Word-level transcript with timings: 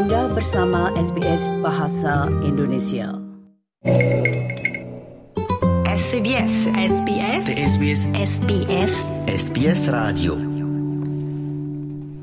Anda 0.00 0.32
bersama 0.32 0.88
SBS 0.96 1.52
Bahasa 1.60 2.24
Indonesia. 2.40 3.20
SBS 5.84 6.72
SBS 6.72 7.44
SBS 7.44 8.00
SBS 8.08 8.92
SBS 9.28 9.80
Radio 9.92 10.40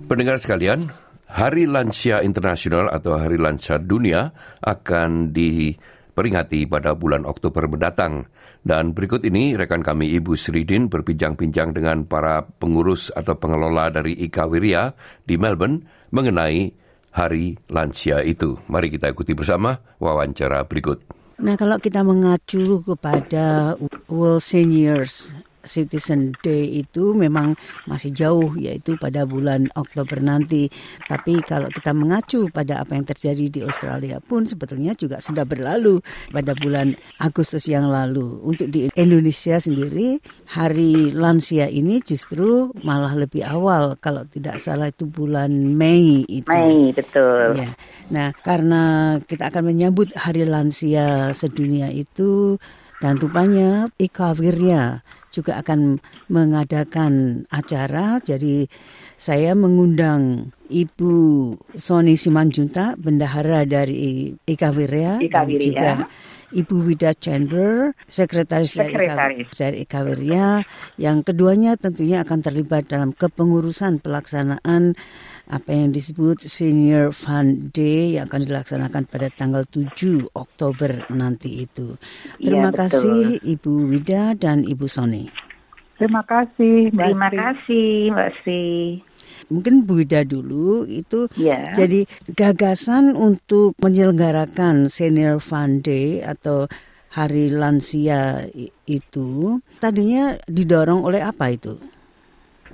Pendengar 0.09 0.41
sekalian, 0.41 0.89
Hari 1.29 1.69
Lansia 1.69 2.25
Internasional 2.25 2.89
atau 2.89 3.13
Hari 3.13 3.37
Lansia 3.37 3.77
Dunia 3.77 4.33
akan 4.65 5.29
diperingati 5.29 6.65
pada 6.65 6.97
bulan 6.97 7.29
Oktober 7.29 7.69
mendatang. 7.69 8.25
Dan 8.65 8.97
berikut 8.97 9.21
ini 9.21 9.53
rekan 9.53 9.85
kami 9.85 10.17
Ibu 10.17 10.33
Sridin 10.33 10.89
berbincang-bincang 10.89 11.77
dengan 11.77 12.09
para 12.09 12.41
pengurus 12.41 13.13
atau 13.13 13.37
pengelola 13.37 13.93
dari 13.93 14.17
Ika 14.17 14.49
Wirya 14.49 14.97
di 15.29 15.37
Melbourne 15.37 15.85
mengenai 16.09 16.86
Hari 17.17 17.57
Lansia 17.73 18.21
itu. 18.21 18.61
Mari 18.69 18.93
kita 18.93 19.09
ikuti 19.09 19.33
bersama 19.33 19.81
wawancara 19.97 20.61
berikut. 20.69 21.01
Nah, 21.41 21.57
kalau 21.57 21.81
kita 21.81 22.05
mengacu 22.05 22.85
kepada 22.85 23.73
World 24.05 24.45
Seniors 24.45 25.33
Citizen 25.63 26.35
Day 26.43 26.81
itu 26.83 27.15
memang 27.15 27.57
masih 27.89 28.13
jauh 28.13 28.53
yaitu 28.57 28.95
pada 28.99 29.25
bulan 29.25 29.69
Oktober 29.73 30.21
nanti. 30.21 30.69
Tapi 31.05 31.41
kalau 31.45 31.71
kita 31.71 31.91
mengacu 31.95 32.49
pada 32.53 32.81
apa 32.81 32.95
yang 32.97 33.05
terjadi 33.05 33.45
di 33.49 33.59
Australia 33.65 34.21
pun 34.21 34.45
sebetulnya 34.45 34.93
juga 34.93 35.17
sudah 35.23 35.43
berlalu 35.43 35.99
pada 36.29 36.53
bulan 36.57 36.93
Agustus 37.17 37.65
yang 37.65 37.89
lalu. 37.89 38.41
Untuk 38.43 38.69
di 38.69 38.91
Indonesia 38.93 39.57
sendiri 39.57 40.19
hari 40.53 41.11
lansia 41.15 41.67
ini 41.67 41.99
justru 42.03 42.71
malah 42.85 43.13
lebih 43.17 43.43
awal 43.43 43.95
kalau 43.99 44.23
tidak 44.29 44.61
salah 44.61 44.91
itu 44.91 45.09
bulan 45.09 45.51
Mei 45.51 46.23
itu. 46.27 46.47
Mei, 46.47 46.91
betul. 46.95 47.57
Ya. 47.57 47.71
Nah, 48.07 48.31
karena 48.39 49.15
kita 49.19 49.51
akan 49.51 49.63
menyambut 49.67 50.15
Hari 50.15 50.47
Lansia 50.47 51.35
Sedunia 51.35 51.91
itu 51.91 52.55
dan 53.03 53.19
rupanya 53.19 53.91
Ika 53.99 54.33
Wirya 54.33 55.03
juga 55.31 55.59
akan 55.59 55.99
mengadakan 56.31 57.43
acara. 57.51 58.19
Jadi 58.23 58.67
saya 59.17 59.57
mengundang 59.57 60.53
Ibu 60.69 61.13
Sony 61.73 62.19
Simanjunta, 62.19 62.99
bendahara 62.99 63.65
dari 63.65 64.35
Ika 64.45 64.69
Wirya, 64.75 65.23
Ika 65.23 65.41
dan 65.43 65.47
juga 65.57 65.91
Ibu 66.47 66.75
Wida 66.87 67.11
Chandler, 67.11 67.91
sekretaris, 68.07 68.71
Sekretaris. 68.71 69.51
dari 69.51 69.83
Ika 69.83 69.99
Wirya, 70.07 70.63
yang 70.95 71.19
keduanya 71.19 71.75
tentunya 71.75 72.23
akan 72.23 72.39
terlibat 72.39 72.87
dalam 72.87 73.11
kepengurusan 73.11 73.99
pelaksanaan 73.99 74.95
apa 75.47 75.71
yang 75.71 75.89
disebut 75.89 76.43
Senior 76.43 77.11
Fund 77.11 77.71
Day 77.71 78.19
yang 78.19 78.27
akan 78.27 78.43
dilaksanakan 78.43 79.07
pada 79.07 79.31
tanggal 79.31 79.63
7 79.63 80.27
Oktober 80.31 81.07
nanti 81.09 81.63
itu. 81.63 81.95
Terima 82.37 82.69
Iya, 82.69 82.75
betul. 82.75 82.79
kasih 82.83 83.19
Ibu 83.41 83.73
Wida 83.87 84.23
dan 84.35 84.63
Ibu 84.63 84.85
Sony. 84.85 85.31
Terima 85.97 86.21
kasih, 86.23 86.93
Mbak 86.93 87.05
Terima 87.09 87.27
Sri. 87.27 87.37
kasih, 87.39 87.87
Mbak 88.13 88.29
Sri. 88.37 88.65
Mungkin 89.47 89.73
Bu 89.81 89.93
Wida 89.97 90.21
dulu 90.21 90.83
itu 90.83 91.31
Ya. 91.33 91.71
jadi 91.73 92.03
gagasan 92.31 93.15
untuk 93.15 93.73
menyelenggarakan 93.79 94.91
Senior 94.91 95.39
Fund 95.39 95.87
Day 95.87 96.19
atau 96.19 96.67
Hari 97.07 97.49
Lansia 97.49 98.45
itu 98.85 99.57
tadinya 99.79 100.37
didorong 100.45 101.01
oleh 101.01 101.23
apa 101.23 101.49
itu? 101.49 101.79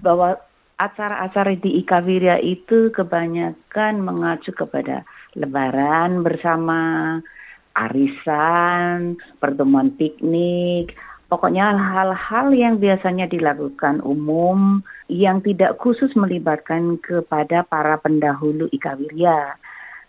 bahwa 0.02 0.36
acara-acara 0.78 1.54
di 1.58 1.82
Ika 1.84 2.02
Wirya 2.02 2.42
itu 2.42 2.90
kebanyakan 2.92 4.02
mengacu 4.02 4.52
kepada 4.54 5.06
lebaran 5.38 6.26
bersama, 6.26 7.20
arisan, 7.74 9.18
pertemuan 9.38 9.94
piknik, 9.98 10.94
pokoknya 11.30 11.74
hal-hal 11.74 12.54
yang 12.54 12.78
biasanya 12.78 13.26
dilakukan 13.26 14.02
umum 14.06 14.86
yang 15.10 15.42
tidak 15.42 15.78
khusus 15.82 16.14
melibatkan 16.14 17.02
kepada 17.02 17.66
para 17.66 17.98
pendahulu 17.98 18.70
Ika 18.70 18.98
Wirya. 18.98 19.58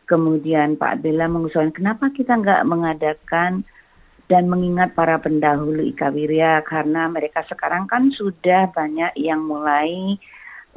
Kemudian 0.04 0.76
Pak 0.76 1.00
Bella 1.00 1.24
mengusulkan 1.32 1.72
kenapa 1.72 2.12
kita 2.12 2.36
nggak 2.36 2.68
mengadakan 2.68 3.64
dan 4.28 4.48
mengingat 4.48 4.92
para 4.92 5.16
pendahulu 5.20 5.80
Ika 5.80 6.12
Wirya 6.12 6.60
karena 6.64 7.08
mereka 7.08 7.44
sekarang 7.48 7.88
kan 7.88 8.12
sudah 8.12 8.68
banyak 8.72 9.16
yang 9.16 9.44
mulai 9.44 10.16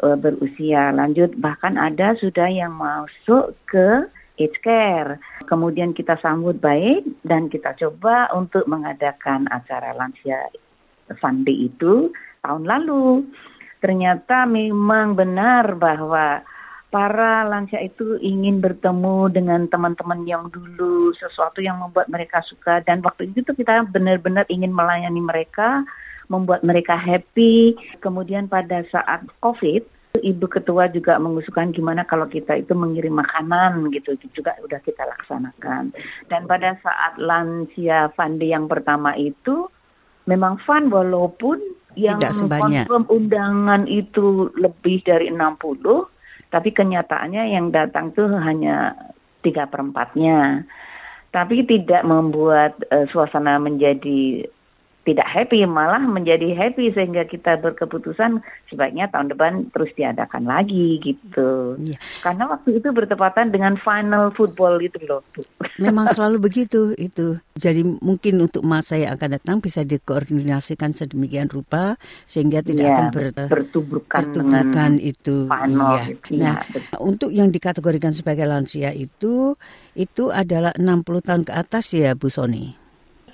eh, 0.03 0.17
berusia 0.17 0.93
lanjut 0.93 1.33
bahkan 1.37 1.77
ada 1.77 2.13
sudah 2.19 2.49
yang 2.49 2.73
masuk 2.75 3.53
ke 3.69 4.05
aged 4.37 4.57
care. 4.61 5.17
Kemudian 5.49 5.97
kita 5.97 6.15
sambut 6.21 6.61
baik 6.61 7.03
dan 7.25 7.49
kita 7.49 7.73
coba 7.75 8.29
untuk 8.37 8.63
mengadakan 8.69 9.49
acara 9.49 9.97
lansia 9.97 10.53
Fund 11.17 11.43
Day 11.43 11.73
itu 11.73 12.13
tahun 12.45 12.69
lalu. 12.69 13.25
Ternyata 13.81 14.49
memang 14.49 15.13
benar 15.13 15.77
bahwa 15.77 16.41
para 16.89 17.45
lansia 17.45 17.83
itu 17.83 18.17
ingin 18.23 18.63
bertemu 18.63 19.29
dengan 19.29 19.67
teman-teman 19.67 20.23
yang 20.23 20.47
dulu, 20.49 21.11
sesuatu 21.19 21.59
yang 21.59 21.77
membuat 21.83 22.07
mereka 22.07 22.41
suka 22.47 22.81
dan 22.87 23.03
waktu 23.03 23.29
itu 23.35 23.43
kita 23.43 23.85
benar-benar 23.91 24.47
ingin 24.49 24.71
melayani 24.71 25.19
mereka, 25.19 25.83
membuat 26.27 26.63
mereka 26.63 26.95
happy. 26.95 27.75
Kemudian 28.03 28.47
pada 28.51 28.83
saat 28.91 29.23
COVID, 29.43 29.83
Ibu 30.21 30.45
Ketua 30.49 30.89
juga 30.89 31.21
mengusulkan 31.21 31.73
gimana 31.73 32.01
kalau 32.07 32.25
kita 32.25 32.57
itu 32.57 32.73
mengirim 32.73 33.17
makanan 33.17 33.89
gitu, 33.93 34.17
itu 34.17 34.41
juga 34.41 34.57
udah 34.63 34.79
kita 34.81 35.05
laksanakan. 35.05 35.93
Dan 36.31 36.41
pada 36.49 36.77
saat 36.81 37.21
lansia 37.21 38.09
Fandi 38.17 38.49
yang 38.49 38.65
pertama 38.65 39.13
itu 39.13 39.69
memang 40.25 40.57
fun 40.65 40.89
walaupun 40.89 41.61
yang 41.97 42.21
Tidak 42.21 42.33
sebanyak. 42.45 42.85
confirm 42.85 43.03
undangan 43.09 43.83
itu 43.89 44.53
lebih 44.53 45.01
dari 45.01 45.33
60, 45.33 45.41
tapi 46.53 46.69
kenyataannya 46.69 47.43
yang 47.57 47.73
datang 47.73 48.13
tuh 48.13 48.29
hanya 48.29 48.93
tiga 49.41 49.65
perempatnya. 49.65 50.65
Tapi 51.33 51.67
tidak 51.67 52.07
membuat 52.07 52.79
eh, 52.89 53.05
suasana 53.11 53.59
menjadi 53.59 54.47
tidak 55.07 55.23
happy, 55.23 55.63
malah 55.63 56.03
menjadi 56.03 56.51
happy 56.51 56.91
sehingga 56.91 57.23
kita 57.23 57.55
berkeputusan 57.63 58.43
sebaiknya 58.67 59.07
tahun 59.07 59.31
depan 59.31 59.71
terus 59.71 59.87
diadakan 59.95 60.43
lagi 60.43 60.99
gitu. 60.99 61.79
Iya. 61.79 61.95
Karena 62.19 62.51
waktu 62.51 62.83
itu 62.83 62.91
bertepatan 62.91 63.55
dengan 63.55 63.79
final 63.79 64.35
football 64.35 64.83
itu 64.83 64.99
loh. 65.07 65.23
Memang 65.79 66.11
selalu 66.15 66.43
begitu 66.43 66.91
itu. 66.99 67.39
Jadi 67.55 67.87
mungkin 68.03 68.43
untuk 68.43 68.67
masa 68.67 68.99
yang 68.99 69.15
akan 69.15 69.39
datang 69.39 69.57
bisa 69.63 69.87
dikoordinasikan 69.87 70.91
sedemikian 70.91 71.47
rupa 71.47 71.95
sehingga 72.27 72.59
tidak 72.59 72.83
Iya, 72.83 72.93
akan 72.99 73.05
ber, 73.15 73.25
bertuburkan 73.47 74.99
itu. 74.99 75.47
final. 75.47 76.03
Iya. 76.03 76.11
gitu. 76.11 76.31
Nah, 76.35 76.59
Iya, 76.67 76.99
untuk 76.99 77.31
yang 77.31 77.47
dikategorikan 77.47 78.11
sebagai 78.11 78.43
lansia 78.43 78.91
itu 78.91 79.55
itu 79.95 80.29
adalah 80.29 80.75
60 80.75 81.23
tahun 81.23 81.43
ke 81.47 81.53
atas 81.55 81.95
ya 81.95 82.11
Bu 82.11 82.27
Sony. 82.27 82.86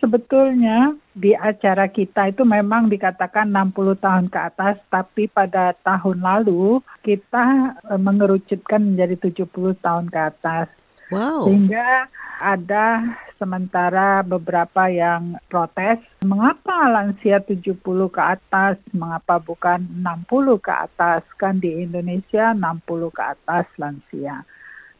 Sebetulnya 0.03 0.99
di 1.15 1.31
acara 1.31 1.87
kita 1.87 2.27
itu 2.27 2.43
memang 2.43 2.91
dikatakan 2.91 3.47
60 3.47 4.03
tahun 4.03 4.27
ke 4.27 4.35
atas, 4.35 4.75
tapi 4.91 5.31
pada 5.31 5.71
tahun 5.79 6.19
lalu 6.19 6.83
kita 7.07 7.79
eh, 7.87 7.95
mengerucutkan 7.95 8.83
menjadi 8.83 9.31
70 9.31 9.79
tahun 9.79 10.11
ke 10.11 10.19
atas. 10.19 10.67
Wow. 11.07 11.47
Sehingga 11.47 12.11
ada 12.43 13.15
sementara 13.39 14.27
beberapa 14.27 14.91
yang 14.91 15.39
protes, 15.47 16.03
mengapa 16.27 16.91
lansia 16.91 17.39
70 17.39 17.79
ke 18.11 18.19
atas, 18.19 18.75
mengapa 18.91 19.39
bukan 19.39 19.87
60 20.03 20.59
ke 20.59 20.73
atas? 20.83 21.23
Kan 21.39 21.63
di 21.63 21.79
Indonesia 21.79 22.51
60 22.51 23.07
ke 23.07 23.23
atas 23.23 23.71
lansia. 23.79 24.43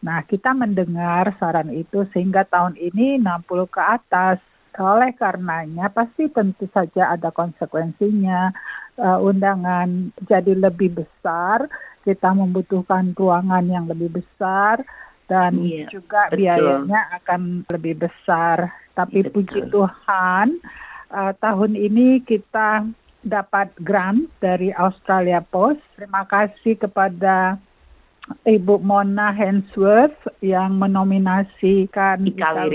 Nah, 0.03 0.24
kita 0.28 0.52
mendengar 0.56 1.36
saran 1.40 1.72
itu 1.75 2.07
sehingga 2.16 2.48
tahun 2.48 2.80
ini 2.80 3.19
60 3.19 3.68
ke 3.68 3.83
atas. 3.83 4.39
Oleh 4.80 5.14
karenanya 5.14 5.90
pasti 5.94 6.30
tentu 6.34 6.66
saja 6.74 7.14
ada 7.14 7.30
konsekuensinya. 7.30 8.50
Eh, 8.94 9.18
undangan 9.25 10.14
jadi 10.30 10.54
lebih 10.54 11.02
besar, 11.02 11.66
kita 12.06 12.30
membutuhkan 12.34 13.18
ruangan 13.18 13.66
yang 13.66 13.90
lebih 13.90 14.22
besar 14.22 14.86
dan 15.25 15.58
Iya, 15.58 15.90
juga 15.90 16.30
betul. 16.30 16.46
biayanya 16.46 17.00
akan 17.22 17.66
lebih 17.74 18.06
besar. 18.06 18.70
Tapi 18.94 19.25
Betul. 19.25 19.34
puji 19.34 19.60
Tuhan, 19.74 20.48
eh, 21.10 21.34
tahun 21.42 21.74
ini 21.74 22.22
kita 22.22 22.86
dapat 23.25 23.74
grant 23.81 24.30
dari 24.38 24.70
Australia 24.75 25.42
Post. 25.42 25.81
Terima 25.98 26.28
kasih 26.30 26.78
kepada 26.78 27.58
Ibu 28.24 28.80
Mona 28.80 29.36
Hensworth 29.36 30.16
yang 30.40 30.80
menominasikan 30.80 32.24
Ika 32.24 32.68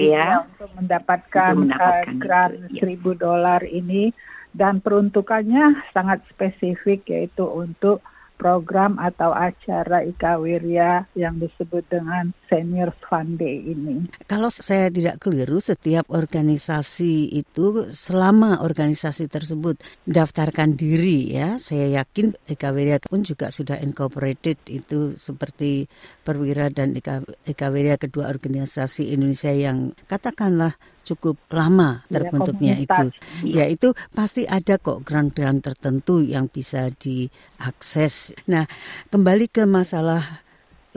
untuk 0.44 0.70
mendapatkan, 0.76 1.52
untuk 1.56 1.72
mendapatkan 1.72 2.12
eh, 2.12 2.20
grant 2.20 2.52
itu, 2.52 2.68
ya. 2.68 2.80
seribu 2.84 3.10
dolar 3.16 3.64
ini 3.64 4.12
dan 4.52 4.84
peruntukannya 4.84 5.88
sangat 5.96 6.20
spesifik 6.28 7.08
yaitu 7.08 7.48
untuk 7.48 8.04
program 8.36 9.00
atau 9.00 9.32
acara 9.32 10.04
Ika 10.04 10.36
Wirya 10.38 11.08
yang 11.16 11.40
disebut 11.40 11.84
dengan 11.90 12.30
Seniors 12.48 12.96
Fund 13.04 13.38
Day 13.38 13.60
ini. 13.62 14.08
Kalau 14.24 14.48
saya 14.48 14.88
tidak 14.88 15.20
keliru, 15.20 15.60
setiap 15.60 16.08
organisasi 16.08 17.30
itu 17.30 17.86
selama 17.92 18.64
organisasi 18.64 19.28
tersebut 19.28 19.78
daftarkan 20.08 20.74
diri 20.74 21.36
ya, 21.36 21.60
saya 21.60 22.02
yakin 22.02 22.34
Eka 22.48 22.72
pun 23.06 23.22
juga 23.22 23.52
sudah 23.52 23.78
incorporated 23.84 24.56
itu 24.66 25.14
seperti 25.14 25.86
Perwira 26.24 26.72
dan 26.72 26.96
Eka, 26.96 27.22
Eka 27.44 27.68
kedua 28.00 28.32
organisasi 28.32 29.12
Indonesia 29.12 29.52
yang 29.52 29.92
katakanlah 30.08 30.76
cukup 31.08 31.40
lama 31.48 32.04
iya, 32.04 32.12
terbentuknya 32.12 32.74
ya, 32.76 32.84
itu. 32.84 33.04
Ya 33.48 33.64
itu 33.64 33.88
pasti 34.12 34.44
ada 34.44 34.76
kok 34.76 35.00
grant-grant 35.08 35.64
tertentu 35.64 36.20
yang 36.20 36.52
bisa 36.52 36.92
diakses. 36.92 38.36
Nah, 38.44 38.68
kembali 39.08 39.48
ke 39.48 39.64
masalah 39.64 40.44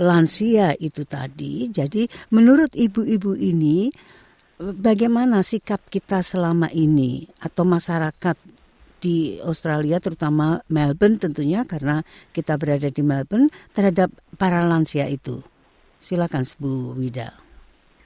lansia 0.01 0.74
itu 0.81 1.06
tadi. 1.06 1.69
Jadi 1.69 2.09
menurut 2.33 2.74
ibu-ibu 2.74 3.38
ini 3.38 3.94
bagaimana 4.57 5.45
sikap 5.45 5.86
kita 5.94 6.25
selama 6.25 6.74
ini 6.74 7.30
atau 7.38 7.62
masyarakat 7.62 8.38
di 9.01 9.42
Australia 9.42 9.98
terutama 9.98 10.62
Melbourne 10.69 11.18
tentunya 11.18 11.65
karena 11.65 12.06
kita 12.33 12.57
berada 12.57 12.89
di 12.89 13.01
Melbourne 13.01 13.50
terhadap 13.74 14.13
para 14.38 14.62
lansia 14.62 15.09
itu. 15.09 15.42
Silakan 16.01 16.45
Bu 16.57 16.98
Wida. 16.98 17.33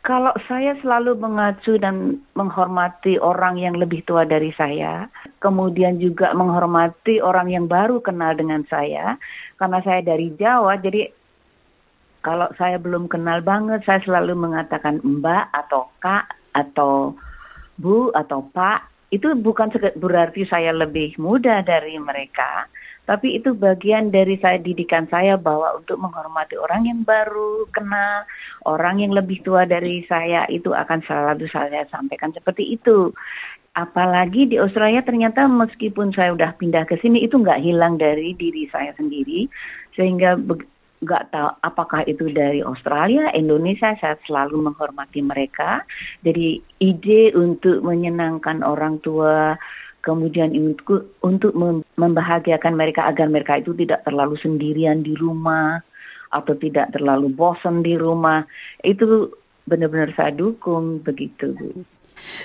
Kalau 0.06 0.30
saya 0.46 0.78
selalu 0.86 1.18
mengacu 1.18 1.82
dan 1.82 2.22
menghormati 2.38 3.18
orang 3.18 3.58
yang 3.58 3.74
lebih 3.74 4.06
tua 4.06 4.22
dari 4.22 4.54
saya, 4.54 5.10
kemudian 5.42 5.98
juga 5.98 6.30
menghormati 6.38 7.18
orang 7.26 7.50
yang 7.50 7.66
baru 7.66 7.98
kenal 8.06 8.38
dengan 8.38 8.62
saya, 8.70 9.18
karena 9.58 9.82
saya 9.82 10.06
dari 10.06 10.30
Jawa, 10.38 10.78
jadi 10.78 11.10
kalau 12.26 12.50
saya 12.58 12.82
belum 12.82 13.06
kenal 13.06 13.46
banget, 13.46 13.86
saya 13.86 14.02
selalu 14.02 14.34
mengatakan 14.34 14.98
mbak 15.06 15.46
atau 15.54 15.86
kak 16.02 16.26
atau 16.58 17.14
bu 17.78 18.10
atau 18.18 18.42
pak. 18.50 18.90
Itu 19.14 19.38
bukan 19.38 19.70
berarti 20.02 20.50
saya 20.50 20.74
lebih 20.74 21.14
muda 21.22 21.62
dari 21.62 22.02
mereka, 22.02 22.66
tapi 23.06 23.38
itu 23.38 23.54
bagian 23.54 24.10
dari 24.10 24.36
saya 24.42 24.58
didikan 24.58 25.06
saya 25.14 25.38
bahwa 25.38 25.78
untuk 25.78 26.02
menghormati 26.02 26.58
orang 26.58 26.90
yang 26.90 27.06
baru 27.06 27.70
kenal, 27.70 28.26
orang 28.66 29.06
yang 29.06 29.14
lebih 29.14 29.46
tua 29.46 29.70
dari 29.70 30.02
saya 30.10 30.50
itu 30.50 30.74
akan 30.74 31.06
selalu 31.06 31.46
saya 31.54 31.86
sampaikan 31.94 32.34
seperti 32.34 32.74
itu. 32.74 33.14
Apalagi 33.78 34.50
di 34.50 34.58
Australia 34.58 35.06
ternyata 35.06 35.46
meskipun 35.46 36.18
saya 36.18 36.34
udah 36.34 36.58
pindah 36.58 36.90
ke 36.90 36.98
sini 36.98 37.22
itu 37.22 37.38
nggak 37.38 37.62
hilang 37.62 38.02
dari 38.02 38.34
diri 38.34 38.66
saya 38.74 38.90
sendiri, 38.98 39.46
sehingga 39.94 40.42
nggak 41.04 41.36
tahu 41.36 41.50
apakah 41.66 42.02
itu 42.08 42.32
dari 42.32 42.64
Australia, 42.64 43.28
Indonesia, 43.36 43.96
saya 44.00 44.16
selalu 44.24 44.72
menghormati 44.72 45.20
mereka. 45.20 45.84
Jadi 46.24 46.64
ide 46.80 47.36
untuk 47.36 47.84
menyenangkan 47.84 48.64
orang 48.64 49.04
tua, 49.04 49.60
kemudian 50.06 50.56
untuk 50.56 51.12
untuk 51.26 51.52
membahagiakan 52.00 52.74
mereka 52.78 53.10
agar 53.12 53.28
mereka 53.28 53.60
itu 53.60 53.76
tidak 53.76 54.08
terlalu 54.08 54.40
sendirian 54.40 55.04
di 55.04 55.18
rumah 55.18 55.84
atau 56.32 56.54
tidak 56.60 56.92
terlalu 56.92 57.32
bosan 57.32 57.84
di 57.84 57.96
rumah, 57.96 58.44
itu 58.84 59.32
benar-benar 59.66 60.14
saya 60.14 60.32
dukung 60.36 61.02
begitu, 61.02 61.56
Bu. 61.56 61.95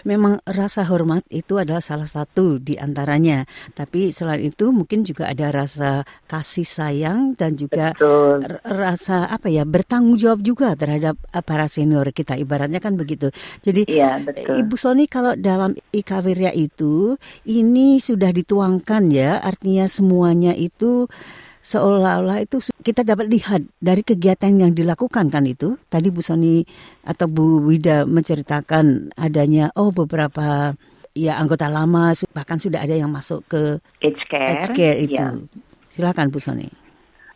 Memang 0.05 0.41
rasa 0.47 0.87
hormat 0.87 1.25
itu 1.31 1.61
adalah 1.61 1.83
salah 1.83 2.09
satu 2.09 2.59
di 2.61 2.77
antaranya. 2.77 3.45
Tapi 3.75 4.11
selain 4.15 4.51
itu 4.51 4.71
mungkin 4.75 5.03
juga 5.05 5.31
ada 5.31 5.53
rasa 5.53 6.03
kasih 6.27 6.67
sayang 6.67 7.35
dan 7.37 7.55
juga 7.59 7.93
betul. 7.95 8.45
rasa 8.65 9.29
apa 9.29 9.51
ya 9.51 9.67
bertanggung 9.67 10.17
jawab 10.17 10.41
juga 10.45 10.75
terhadap 10.75 11.19
eh, 11.31 11.45
para 11.45 11.67
senior 11.67 12.09
kita. 12.11 12.37
Ibaratnya 12.37 12.79
kan 12.79 12.97
begitu. 12.97 13.33
Jadi 13.61 13.89
ya, 13.91 14.21
betul. 14.21 14.61
Ibu 14.65 14.75
Sony 14.79 15.05
kalau 15.07 15.37
dalam 15.37 15.77
Ika 15.93 16.23
Wirya 16.23 16.55
itu 16.55 17.17
ini 17.47 17.99
sudah 17.99 18.31
dituangkan 18.31 19.11
ya, 19.11 19.41
artinya 19.41 19.87
semuanya 19.91 20.53
itu 20.57 21.11
seolah-olah 21.61 22.43
itu 22.43 22.59
kita 22.81 23.05
dapat 23.05 23.29
lihat 23.29 23.63
dari 23.79 24.01
kegiatan 24.01 24.51
yang 24.51 24.73
dilakukan 24.73 25.29
kan 25.29 25.45
itu. 25.47 25.77
Tadi 25.87 26.09
Bu 26.09 26.25
Soni 26.25 26.65
atau 27.05 27.29
Bu 27.29 27.65
Wida 27.65 28.09
menceritakan 28.09 29.15
adanya 29.15 29.71
oh 29.77 29.93
beberapa 29.93 30.75
ya 31.13 31.37
anggota 31.37 31.69
lama 31.69 32.17
bahkan 32.33 32.57
sudah 32.57 32.83
ada 32.83 32.95
yang 32.97 33.11
masuk 33.11 33.45
ke 33.51 33.79
aged 34.01 34.25
care, 34.31 34.49
aged 34.49 34.73
care 34.75 34.99
itu. 34.99 35.17
Ya. 35.17 35.37
Silakan 35.91 36.33
Bu 36.33 36.41
Soni. 36.41 36.69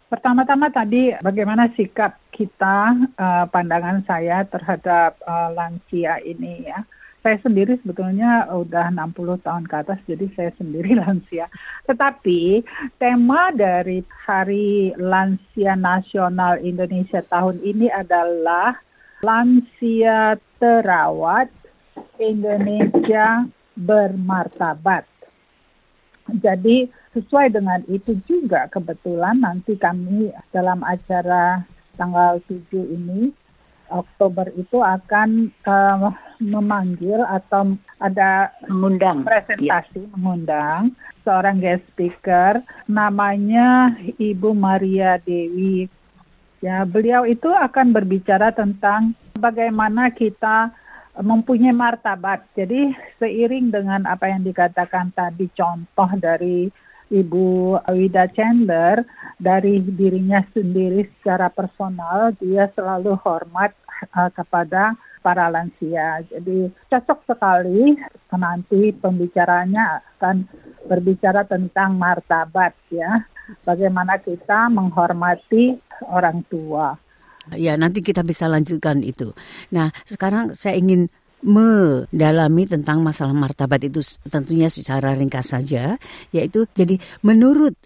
Pertama-tama 0.09 0.71
tadi 0.71 1.11
bagaimana 1.27 1.75
sikap 1.75 2.23
kita, 2.31 2.95
uh, 3.19 3.45
pandangan 3.51 4.07
saya 4.07 4.47
terhadap 4.47 5.19
uh, 5.27 5.51
lansia 5.51 6.23
ini 6.23 6.71
ya 6.71 6.87
saya 7.25 7.41
sendiri 7.41 7.81
sebetulnya 7.81 8.45
udah 8.53 8.93
60 8.93 9.41
tahun 9.41 9.65
ke 9.65 9.75
atas, 9.81 9.97
jadi 10.05 10.29
saya 10.37 10.53
sendiri 10.61 10.93
lansia. 11.01 11.49
Tetapi 11.89 12.61
tema 13.01 13.49
dari 13.57 14.05
Hari 14.29 14.93
Lansia 15.01 15.73
Nasional 15.73 16.61
Indonesia 16.61 17.25
tahun 17.33 17.65
ini 17.65 17.89
adalah 17.89 18.77
Lansia 19.25 20.37
Terawat 20.61 21.49
Indonesia 22.21 23.49
Bermartabat. 23.73 25.09
Jadi 26.45 26.93
sesuai 27.17 27.57
dengan 27.57 27.81
itu 27.89 28.21
juga 28.29 28.69
kebetulan 28.69 29.41
nanti 29.41 29.81
kami 29.81 30.29
dalam 30.53 30.85
acara 30.85 31.65
tanggal 31.97 32.37
7 32.45 32.69
ini 32.75 33.33
Oktober 33.93 34.49
itu 34.57 34.81
akan 34.81 35.53
uh, 35.69 36.13
memanggil 36.41 37.21
atau 37.25 37.77
ada 38.01 38.53
mengundang 38.69 39.25
presentasi 39.25 40.05
ya. 40.05 40.11
mengundang 40.17 40.93
seorang 41.25 41.61
guest 41.61 41.85
speaker 41.93 42.61
namanya 42.87 43.97
Ibu 44.21 44.53
Maria 44.53 45.17
Dewi. 45.21 45.89
Ya, 46.65 46.85
beliau 46.89 47.29
itu 47.29 47.53
akan 47.53 47.93
berbicara 47.93 48.49
tentang 48.57 49.13
bagaimana 49.37 50.09
kita 50.09 50.73
mempunyai 51.21 51.77
martabat. 51.77 52.43
Jadi 52.57 52.91
seiring 53.21 53.69
dengan 53.69 54.09
apa 54.09 54.33
yang 54.33 54.43
dikatakan 54.43 55.13
tadi 55.13 55.47
contoh 55.53 56.09
dari 56.17 56.73
Ibu 57.13 57.79
Wida 57.93 58.29
Chandler 58.33 59.05
dari 59.37 59.83
dirinya 59.83 60.41
sendiri 60.55 61.05
secara 61.19 61.53
personal 61.53 62.33
dia 62.41 62.71
selalu 62.73 63.19
hormat 63.21 63.77
uh, 64.15 64.31
kepada 64.33 64.97
para 65.25 65.49
lansia. 65.49 66.21
Jadi 66.29 66.69
cocok 66.93 67.25
sekali 67.25 67.97
nanti 68.37 68.93
pembicaranya 68.93 70.05
akan 70.17 70.45
berbicara 70.85 71.49
tentang 71.49 71.97
martabat 71.97 72.77
ya. 72.93 73.25
Bagaimana 73.65 74.21
kita 74.21 74.73
menghormati 74.73 75.77
orang 76.09 76.45
tua. 76.49 76.97
Ya, 77.53 77.77
nanti 77.77 78.01
kita 78.01 78.25
bisa 78.25 78.49
lanjutkan 78.49 79.05
itu. 79.05 79.37
Nah, 79.69 79.93
sekarang 80.09 80.57
saya 80.57 80.81
ingin 80.81 81.13
mendalami 81.45 82.65
tentang 82.65 83.05
masalah 83.05 83.37
martabat 83.37 83.85
itu 83.85 84.01
tentunya 84.33 84.73
secara 84.73 85.13
ringkas 85.13 85.53
saja, 85.53 86.01
yaitu 86.33 86.65
jadi 86.73 86.97
menurut 87.21 87.77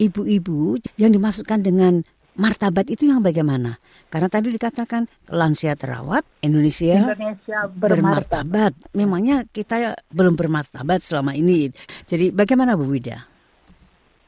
ibu-ibu 0.00 0.80
yang 0.96 1.12
dimasukkan 1.12 1.60
dengan 1.60 2.00
martabat 2.34 2.88
itu 2.88 3.12
yang 3.12 3.20
bagaimana? 3.20 3.76
Karena 4.08 4.28
tadi 4.28 4.52
dikatakan 4.52 5.08
lansia 5.32 5.72
terawat, 5.76 6.24
Indonesia, 6.44 7.12
Indonesia 7.12 7.68
bermartabat. 7.68 8.72
bermartabat. 8.72 8.72
Memangnya 8.92 9.44
kita 9.48 9.96
belum 10.12 10.36
bermartabat 10.36 11.00
selama 11.00 11.32
ini. 11.32 11.72
Jadi 12.04 12.28
bagaimana 12.32 12.76
Bu 12.76 12.88
Wida? 12.88 13.24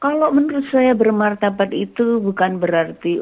Kalau 0.01 0.29
menurut 0.29 0.65
saya 0.69 0.93
bermartabat 0.93 1.73
itu 1.73 2.21
bukan 2.21 2.61
berarti 2.61 3.21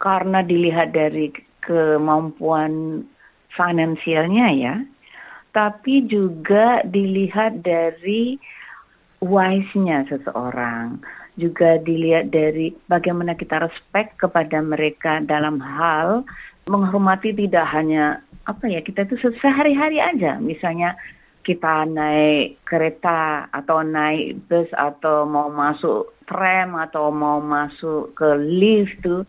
karena 0.00 0.40
dilihat 0.44 0.92
dari 0.92 1.32
kemampuan 1.64 3.04
finansialnya 3.52 4.46
ya, 4.56 4.74
tapi 5.50 6.06
juga 6.06 6.82
dilihat 6.86 7.62
dari 7.66 8.38
wise-nya 9.20 10.08
seseorang, 10.08 11.02
juga 11.36 11.76
dilihat 11.82 12.32
dari 12.32 12.72
bagaimana 12.88 13.36
kita 13.36 13.60
respect 13.62 14.16
kepada 14.16 14.62
mereka 14.64 15.20
dalam 15.24 15.60
hal 15.60 16.24
menghormati 16.68 17.34
tidak 17.34 17.66
hanya 17.72 18.22
apa 18.46 18.64
ya 18.70 18.80
kita 18.80 19.04
itu 19.04 19.18
sehari-hari 19.42 20.00
aja, 20.00 20.40
misalnya 20.40 20.96
kita 21.40 21.88
naik 21.88 22.60
kereta 22.68 23.48
atau 23.50 23.80
naik 23.80 24.38
bus 24.46 24.68
atau 24.76 25.24
mau 25.24 25.48
masuk 25.48 26.12
tram 26.28 26.76
atau 26.76 27.08
mau 27.10 27.40
masuk 27.40 28.12
ke 28.14 28.28
lift 28.38 28.94
tuh 29.00 29.24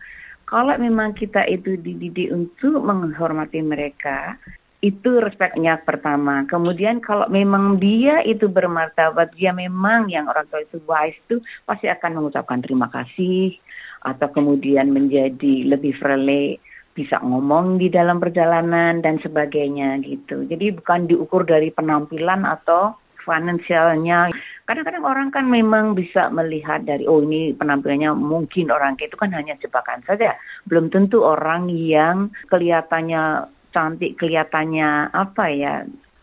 kalau 0.52 0.76
memang 0.76 1.16
kita 1.16 1.48
itu 1.48 1.80
dididik 1.80 2.28
untuk 2.28 2.84
menghormati 2.84 3.64
mereka, 3.64 4.36
itu 4.82 5.22
respeknya 5.22 5.78
pertama. 5.86 6.42
Kemudian 6.50 6.98
kalau 6.98 7.30
memang 7.30 7.78
dia 7.78 8.18
itu 8.26 8.50
bermartabat, 8.50 9.30
dia 9.38 9.54
memang 9.54 10.10
yang 10.10 10.26
orang 10.26 10.42
tua 10.50 10.66
itu 10.66 10.82
wise 10.90 11.14
itu 11.30 11.38
pasti 11.62 11.86
akan 11.86 12.18
mengucapkan 12.18 12.58
terima 12.58 12.90
kasih 12.90 13.54
atau 14.02 14.26
kemudian 14.34 14.90
menjadi 14.90 15.70
lebih 15.70 15.94
friendly 16.02 16.58
bisa 16.92 17.16
ngomong 17.22 17.80
di 17.80 17.88
dalam 17.88 18.18
perjalanan 18.18 19.00
dan 19.00 19.22
sebagainya 19.22 20.02
gitu. 20.02 20.44
Jadi 20.50 20.76
bukan 20.76 21.08
diukur 21.08 21.46
dari 21.46 21.70
penampilan 21.72 22.44
atau 22.44 22.98
finansialnya. 23.22 24.34
Kadang-kadang 24.66 25.06
orang 25.06 25.28
kan 25.30 25.46
memang 25.46 25.94
bisa 25.94 26.28
melihat 26.34 26.82
dari 26.82 27.06
oh 27.06 27.22
ini 27.22 27.54
penampilannya 27.54 28.12
mungkin 28.18 28.68
orang 28.74 28.98
itu 28.98 29.14
kan 29.14 29.30
hanya 29.30 29.54
jebakan 29.62 30.02
saja. 30.04 30.34
Belum 30.66 30.90
tentu 30.90 31.22
orang 31.22 31.70
yang 31.70 32.34
kelihatannya 32.50 33.46
cantik, 33.72 34.20
kelihatannya 34.20 35.10
apa 35.10 35.44
ya, 35.50 35.74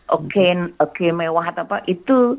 oke, 0.08 0.30
okay, 0.30 0.54
oke 0.78 0.94
okay, 0.94 1.10
mewah 1.10 1.50
atau 1.50 1.66
apa 1.66 1.82
itu 1.90 2.38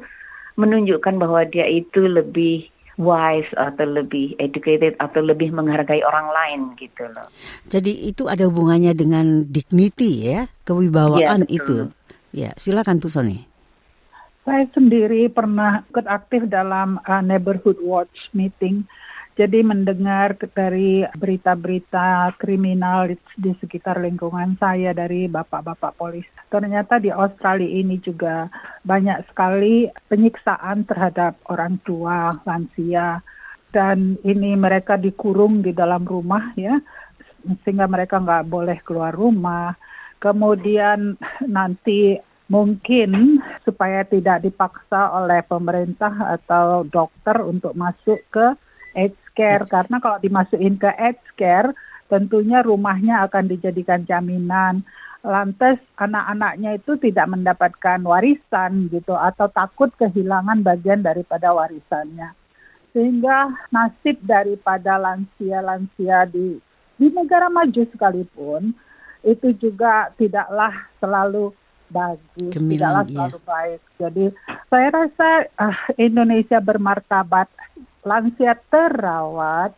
menunjukkan 0.56 1.16
bahwa 1.20 1.44
dia 1.48 1.68
itu 1.68 2.04
lebih 2.08 2.68
wise 3.00 3.50
atau 3.56 3.88
lebih 3.88 4.36
educated 4.38 4.94
atau 5.00 5.24
lebih 5.24 5.50
menghargai 5.50 6.04
orang 6.04 6.28
lain 6.32 6.62
gitu 6.78 7.08
loh. 7.08 7.28
Jadi 7.68 8.08
itu 8.08 8.28
ada 8.28 8.46
hubungannya 8.46 8.92
dengan 8.94 9.48
dignity 9.48 10.32
ya, 10.32 10.52
kewibawaan 10.68 11.48
ya, 11.48 11.52
itu. 11.52 11.90
Ya, 12.32 12.56
silakan 12.56 13.04
Bu 13.04 13.12
Soni. 13.12 13.51
Saya 14.42 14.66
sendiri 14.74 15.30
pernah 15.30 15.86
ikut 15.90 16.08
aktif 16.10 16.50
dalam 16.50 16.98
uh, 17.06 17.22
neighborhood 17.22 17.78
watch 17.82 18.18
meeting 18.34 18.90
jadi 19.32 19.64
mendengar 19.64 20.36
dari 20.52 21.08
berita-berita 21.16 22.36
kriminal 22.36 23.10
di 23.16 23.52
sekitar 23.64 24.04
lingkungan 24.04 24.60
saya 24.60 24.92
dari 24.92 25.32
bapak-bapak 25.32 25.96
polis. 25.96 26.28
Ternyata 26.52 27.00
di 27.00 27.10
Australia 27.16 27.66
ini 27.66 27.96
juga 28.04 28.52
banyak 28.84 29.32
sekali 29.32 29.88
penyiksaan 30.12 30.84
terhadap 30.84 31.40
orang 31.48 31.80
tua, 31.88 32.44
lansia. 32.44 33.24
Dan 33.72 34.20
ini 34.28 34.52
mereka 34.60 35.00
dikurung 35.00 35.64
di 35.64 35.72
dalam 35.72 36.04
rumah 36.04 36.52
ya, 36.60 36.76
sehingga 37.64 37.88
mereka 37.88 38.20
nggak 38.20 38.52
boleh 38.52 38.84
keluar 38.84 39.16
rumah. 39.16 39.72
Kemudian 40.20 41.16
nanti 41.48 42.20
mungkin 42.52 43.40
supaya 43.64 44.04
tidak 44.04 44.44
dipaksa 44.44 45.16
oleh 45.16 45.40
pemerintah 45.48 46.12
atau 46.36 46.84
dokter 46.84 47.40
untuk 47.40 47.72
masuk 47.80 48.20
ke 48.28 48.60
aged 48.92 49.28
care. 49.32 49.64
Karena 49.64 50.04
kalau 50.04 50.20
dimasukin 50.20 50.76
ke 50.76 50.92
aged 50.92 51.32
care 51.40 51.72
tentunya 52.12 52.60
rumahnya 52.60 53.24
akan 53.24 53.48
dijadikan 53.48 54.04
jaminan. 54.04 54.84
Lantas 55.24 55.80
anak-anaknya 55.96 56.76
itu 56.76 56.98
tidak 57.00 57.30
mendapatkan 57.32 58.04
warisan 58.04 58.92
gitu 58.92 59.16
atau 59.16 59.48
takut 59.48 59.94
kehilangan 59.96 60.60
bagian 60.60 61.00
daripada 61.06 61.56
warisannya. 61.56 62.36
Sehingga 62.92 63.48
nasib 63.72 64.20
daripada 64.28 65.00
lansia-lansia 65.00 66.28
di 66.28 66.60
di 67.00 67.08
negara 67.16 67.48
maju 67.48 67.82
sekalipun 67.96 68.76
itu 69.22 69.54
juga 69.62 70.10
tidaklah 70.18 70.74
selalu 70.98 71.54
bagus, 71.92 72.52
Gemilang, 72.56 73.04
tidaklah 73.04 73.04
iya. 73.04 73.14
selalu 73.14 73.40
baik. 73.44 73.82
Jadi 74.00 74.26
saya 74.72 74.88
rasa 74.90 75.30
uh, 75.60 75.80
Indonesia 76.00 76.58
bermartabat 76.64 77.48
lansia 78.08 78.54
terawat, 78.72 79.76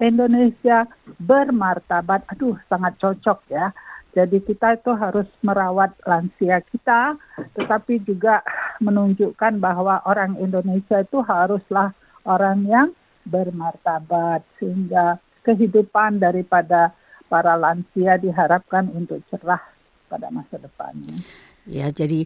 Indonesia 0.00 0.86
bermartabat. 1.20 2.24
Aduh, 2.32 2.56
sangat 2.70 2.96
cocok 3.02 3.38
ya. 3.50 3.74
Jadi 4.16 4.40
kita 4.40 4.80
itu 4.80 4.96
harus 4.96 5.28
merawat 5.44 5.92
lansia 6.08 6.64
kita, 6.72 7.20
tetapi 7.52 8.00
juga 8.00 8.40
menunjukkan 8.80 9.60
bahwa 9.60 10.00
orang 10.08 10.40
Indonesia 10.40 11.04
itu 11.04 11.20
haruslah 11.20 11.92
orang 12.24 12.64
yang 12.64 12.88
bermartabat 13.28 14.40
sehingga 14.56 15.20
kehidupan 15.44 16.16
daripada 16.16 16.96
para 17.28 17.58
lansia 17.60 18.16
diharapkan 18.16 18.88
untuk 18.94 19.20
cerah 19.28 19.60
pada 20.06 20.30
masa 20.30 20.56
depannya. 20.58 21.20
Ya, 21.66 21.90
jadi 21.90 22.24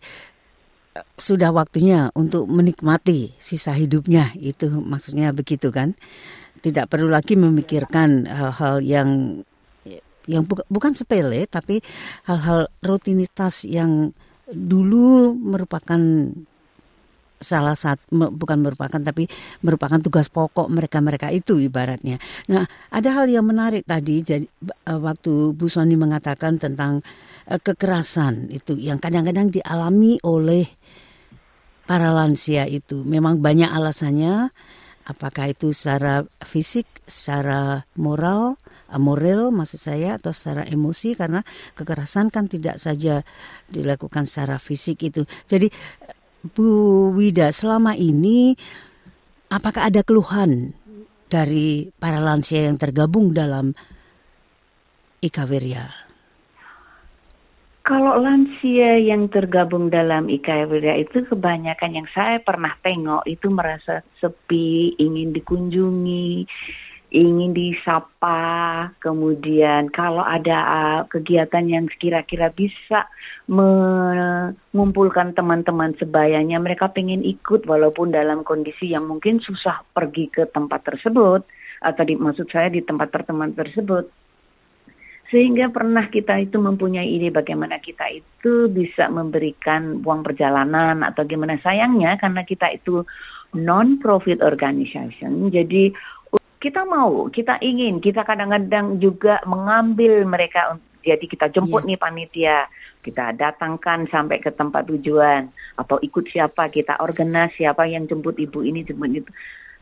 sudah 1.17 1.55
waktunya 1.55 2.11
untuk 2.19 2.51
menikmati 2.51 3.33
sisa 3.39 3.73
hidupnya 3.73 4.35
itu 4.37 4.67
maksudnya 4.69 5.31
begitu 5.31 5.71
kan 5.71 5.95
tidak 6.61 6.91
perlu 6.91 7.09
lagi 7.09 7.39
memikirkan 7.39 8.27
hal-hal 8.27 8.83
yang 8.83 9.41
yang 10.29 10.45
bu, 10.45 10.61
bukan 10.69 10.93
sepele 10.93 11.47
tapi 11.49 11.81
hal-hal 12.29 12.69
rutinitas 12.85 13.65
yang 13.65 14.13
dulu 14.51 15.33
merupakan 15.33 16.01
salah 17.41 17.73
satu 17.73 18.05
bukan 18.37 18.61
merupakan 18.61 19.01
tapi 19.01 19.25
merupakan 19.65 19.97
tugas 19.97 20.29
pokok 20.29 20.69
mereka-mereka 20.69 21.33
itu 21.33 21.57
ibaratnya. 21.57 22.21
Nah, 22.53 22.69
ada 22.93 23.09
hal 23.17 23.33
yang 23.33 23.49
menarik 23.49 23.89
tadi 23.89 24.21
jadi 24.21 24.45
eh, 24.45 25.01
waktu 25.01 25.57
Bu 25.57 25.67
Soni 25.73 25.97
mengatakan 25.97 26.61
tentang 26.61 27.01
kekerasan 27.59 28.53
itu 28.55 28.79
yang 28.79 29.03
kadang-kadang 29.03 29.51
dialami 29.51 30.23
oleh 30.23 30.69
para 31.91 32.15
lansia 32.15 32.71
itu. 32.71 33.03
Memang 33.03 33.43
banyak 33.43 33.67
alasannya, 33.67 34.55
apakah 35.11 35.51
itu 35.51 35.75
secara 35.75 36.23
fisik, 36.47 36.87
secara 37.03 37.83
moral, 37.99 38.55
moral 38.95 39.51
maksud 39.51 39.83
saya 39.83 40.15
atau 40.15 40.31
secara 40.31 40.63
emosi 40.67 41.19
karena 41.19 41.43
kekerasan 41.75 42.31
kan 42.31 42.47
tidak 42.47 42.79
saja 42.79 43.27
dilakukan 43.67 44.23
secara 44.27 44.63
fisik 44.63 45.03
itu. 45.11 45.27
Jadi 45.51 45.67
Bu 46.41 47.11
Wida 47.15 47.51
selama 47.51 47.99
ini 47.99 48.55
apakah 49.51 49.91
ada 49.91 50.07
keluhan 50.07 50.73
dari 51.31 51.91
para 51.99 52.19
lansia 52.19 52.67
yang 52.67 52.79
tergabung 52.79 53.31
dalam 53.31 53.75
Ika 55.21 55.45
kalau 57.91 58.23
lansia 58.23 59.03
yang 59.03 59.27
tergabung 59.35 59.91
dalam 59.91 60.31
IKWDA 60.31 61.11
itu 61.11 61.27
kebanyakan 61.27 61.99
yang 61.99 62.07
saya 62.15 62.39
pernah 62.39 62.71
tengok 62.87 63.27
itu 63.27 63.51
merasa 63.51 64.07
sepi, 64.23 64.95
ingin 64.95 65.35
dikunjungi, 65.35 66.47
ingin 67.11 67.51
disapa, 67.51 68.95
kemudian 69.03 69.91
kalau 69.91 70.23
ada 70.23 70.59
uh, 70.63 71.01
kegiatan 71.11 71.67
yang 71.67 71.91
kira-kira 71.99 72.55
bisa 72.55 73.11
mengumpulkan 73.51 75.35
teman-teman 75.35 75.91
sebayanya, 75.99 76.63
mereka 76.63 76.95
pengen 76.95 77.27
ikut 77.27 77.67
walaupun 77.67 78.15
dalam 78.15 78.47
kondisi 78.47 78.95
yang 78.95 79.11
mungkin 79.11 79.43
susah 79.43 79.83
pergi 79.91 80.31
ke 80.31 80.47
tempat 80.55 80.87
tersebut 80.87 81.43
atau 81.83 82.03
di, 82.07 82.15
maksud 82.15 82.47
saya 82.55 82.71
di 82.71 82.87
tempat 82.87 83.11
pertemuan 83.11 83.51
tersebut 83.51 84.20
sehingga 85.31 85.71
pernah 85.71 86.11
kita 86.11 86.43
itu 86.43 86.59
mempunyai 86.59 87.07
ide 87.07 87.31
bagaimana 87.31 87.79
kita 87.79 88.11
itu 88.11 88.67
bisa 88.67 89.07
memberikan 89.07 90.03
uang 90.03 90.27
perjalanan 90.27 91.07
atau 91.07 91.23
gimana 91.23 91.55
sayangnya 91.63 92.19
karena 92.19 92.43
kita 92.43 92.67
itu 92.75 93.07
non-profit 93.55 94.43
organization 94.43 95.55
jadi 95.55 95.95
kita 96.61 96.85
mau 96.85 97.31
kita 97.31 97.63
ingin 97.63 98.03
kita 98.03 98.27
kadang-kadang 98.27 98.99
juga 98.99 99.39
mengambil 99.47 100.27
mereka 100.27 100.77
jadi 101.01 101.25
kita 101.25 101.49
jemput 101.49 101.87
yeah. 101.87 101.97
nih 101.97 101.99
panitia 101.99 102.59
kita 103.01 103.33
datangkan 103.33 104.05
sampai 104.13 104.43
ke 104.45 104.53
tempat 104.53 104.85
tujuan 104.93 105.49
atau 105.81 105.97
ikut 106.05 106.29
siapa 106.29 106.69
kita 106.69 107.01
organis 107.01 107.57
siapa 107.57 107.89
yang 107.89 108.05
jemput 108.05 108.37
ibu 108.37 108.61
ini 108.61 108.85
jemput 108.85 109.25
itu 109.25 109.31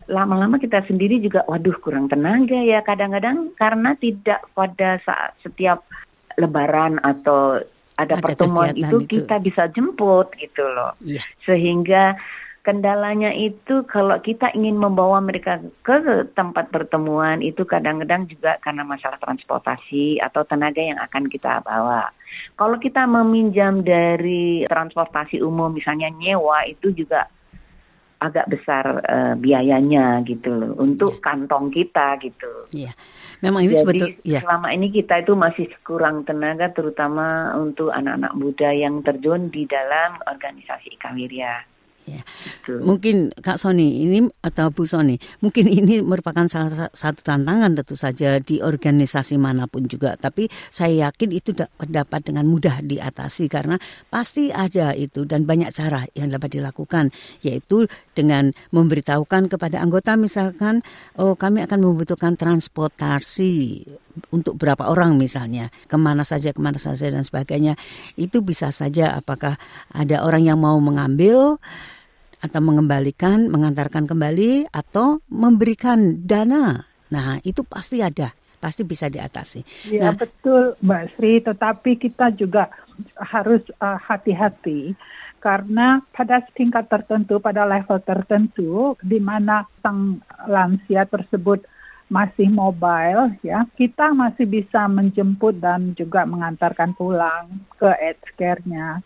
lama-lama 0.09 0.57
kita 0.57 0.83
sendiri 0.88 1.21
juga 1.21 1.45
waduh 1.45 1.77
kurang 1.85 2.09
tenaga 2.09 2.57
ya 2.65 2.81
kadang-kadang 2.81 3.53
karena 3.61 3.93
tidak 4.00 4.41
pada 4.57 4.97
saat 5.05 5.37
setiap 5.45 5.85
lebaran 6.41 6.97
atau 7.05 7.61
ada, 7.99 8.15
ada 8.17 8.25
pertemuan 8.25 8.73
itu, 8.73 9.05
itu 9.05 9.21
kita 9.21 9.43
bisa 9.43 9.69
jemput 9.75 10.33
gitu 10.38 10.65
loh. 10.65 10.95
Yeah. 11.03 11.23
Sehingga 11.45 12.17
kendalanya 12.62 13.33
itu 13.33 13.83
kalau 13.88 14.21
kita 14.21 14.53
ingin 14.53 14.77
membawa 14.77 15.25
mereka 15.25 15.57
ke 15.83 16.29
tempat 16.37 16.69
pertemuan 16.69 17.41
itu 17.41 17.65
kadang-kadang 17.65 18.29
juga 18.29 18.61
karena 18.61 18.85
masalah 18.85 19.17
transportasi 19.19 20.21
atau 20.21 20.45
tenaga 20.45 20.79
yang 20.85 21.00
akan 21.00 21.33
kita 21.33 21.65
bawa. 21.65 22.12
Kalau 22.61 22.77
kita 22.77 23.09
meminjam 23.09 23.83
dari 23.83 24.69
transportasi 24.69 25.41
umum 25.41 25.73
misalnya 25.75 26.12
nyewa 26.12 26.69
itu 26.69 26.93
juga 26.93 27.27
agak 28.18 28.50
besar 28.50 28.84
uh, 29.06 29.34
biayanya 29.38 30.26
gitu 30.26 30.50
loh 30.50 30.72
untuk 30.78 31.18
yeah. 31.18 31.22
kantong 31.22 31.70
kita 31.70 32.18
gitu. 32.18 32.52
Iya. 32.75 32.92
Memang 33.38 33.62
ini 33.70 33.75
Jadi, 33.78 33.82
sebetul 33.87 34.08
ya. 34.26 34.40
selama 34.42 34.68
ini 34.75 34.90
kita 34.90 35.22
itu 35.22 35.38
masih 35.38 35.70
kurang 35.87 36.26
tenaga 36.26 36.75
terutama 36.75 37.54
untuk 37.54 37.94
anak-anak 37.94 38.34
muda 38.34 38.75
yang 38.75 38.98
terjun 39.06 39.46
di 39.54 39.62
dalam 39.70 40.18
organisasi 40.26 40.98
Ikawirya. 40.98 41.77
Ya. 42.09 42.23
Mungkin 42.73 43.37
Kak 43.37 43.61
Sony 43.61 44.09
ini 44.09 44.25
atau 44.41 44.73
Bu 44.73 44.88
Sony, 44.88 45.21
mungkin 45.45 45.69
ini 45.69 46.00
merupakan 46.00 46.49
salah 46.49 46.88
satu 46.97 47.21
tantangan 47.21 47.77
tentu 47.77 47.93
saja 47.99 48.41
di 48.41 48.65
organisasi 48.65 49.37
mana 49.37 49.69
pun 49.69 49.85
juga. 49.85 50.17
Tapi 50.17 50.49
saya 50.73 51.09
yakin 51.09 51.31
itu 51.37 51.53
dapat 51.85 52.21
dengan 52.25 52.49
mudah 52.49 52.81
diatasi 52.81 53.53
karena 53.53 53.77
pasti 54.09 54.49
ada 54.49 54.97
itu 54.97 55.29
dan 55.29 55.45
banyak 55.45 55.69
cara 55.75 56.09
yang 56.17 56.33
dapat 56.33 56.57
dilakukan, 56.57 57.12
yaitu 57.45 57.85
dengan 58.17 58.50
memberitahukan 58.73 59.53
kepada 59.53 59.79
anggota 59.79 60.17
misalkan, 60.17 60.81
oh 61.21 61.37
kami 61.37 61.62
akan 61.62 61.85
membutuhkan 61.85 62.35
transportasi 62.35 63.87
untuk 64.35 64.59
berapa 64.59 64.91
orang 64.91 65.15
misalnya, 65.15 65.71
ke 65.87 65.95
mana 65.95 66.27
saja, 66.27 66.50
ke 66.50 66.59
mana 66.59 66.75
saja 66.75 67.07
dan 67.07 67.23
sebagainya. 67.23 67.79
Itu 68.19 68.43
bisa 68.43 68.75
saja 68.75 69.15
apakah 69.15 69.55
ada 69.95 70.27
orang 70.27 70.43
yang 70.43 70.59
mau 70.59 70.75
mengambil 70.83 71.62
atau 72.38 72.61
mengembalikan, 72.62 73.50
mengantarkan 73.50 74.07
kembali 74.07 74.71
atau 74.71 75.23
memberikan 75.30 76.23
dana. 76.23 76.87
Nah, 77.09 77.40
itu 77.42 77.64
pasti 77.64 78.04
ada, 78.04 78.30
pasti 78.62 78.85
bisa 78.85 79.11
diatasi. 79.11 79.90
Ya 79.90 80.11
nah, 80.11 80.14
betul 80.14 80.78
Mbak 80.85 81.04
Sri, 81.16 81.33
tetapi 81.42 81.90
kita 81.99 82.30
juga 82.37 82.71
harus 83.18 83.62
uh, 83.83 83.99
hati-hati 83.99 84.95
karena 85.38 86.02
pada 86.11 86.42
tingkat 86.50 86.90
tertentu, 86.90 87.38
pada 87.38 87.62
level 87.62 88.02
tertentu, 88.02 88.99
di 88.99 89.23
mana 89.23 89.62
sang 89.78 90.18
lansia 90.50 91.07
tersebut 91.07 91.62
masih 92.09 92.49
mobile, 92.49 93.37
ya 93.45 93.68
kita 93.76 94.16
masih 94.16 94.49
bisa 94.49 94.88
menjemput 94.88 95.61
dan 95.61 95.92
juga 95.95 96.25
mengantarkan 96.25 96.97
pulang 96.97 97.62
ke 97.76 97.87
aged 97.87 98.33
care-nya. 98.35 99.04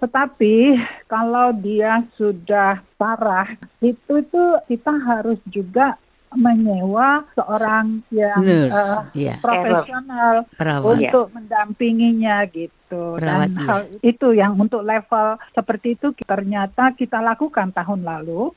Tetapi 0.00 0.80
kalau 1.06 1.52
dia 1.60 2.00
sudah 2.16 2.80
parah, 2.96 3.52
itu 3.84 4.24
tuh 4.32 4.60
kita 4.64 4.96
harus 4.96 5.36
juga 5.52 6.00
menyewa 6.30 7.26
seorang 7.34 8.06
yang 8.14 8.38
Nurse, 8.38 8.70
uh, 8.70 9.02
iya. 9.18 9.34
profesional 9.42 10.46
Perawat. 10.54 10.86
untuk 10.94 11.26
mendampinginya 11.34 12.46
gitu. 12.46 13.18
Perawat, 13.18 13.50
Dan 13.50 13.58
iya. 13.58 13.66
hal 13.66 13.80
itu 13.98 14.28
yang 14.38 14.54
untuk 14.54 14.86
level 14.86 15.42
seperti 15.50 15.98
itu 15.98 16.14
ternyata 16.22 16.94
kita 16.94 17.18
lakukan 17.18 17.74
tahun 17.74 18.06
lalu. 18.06 18.54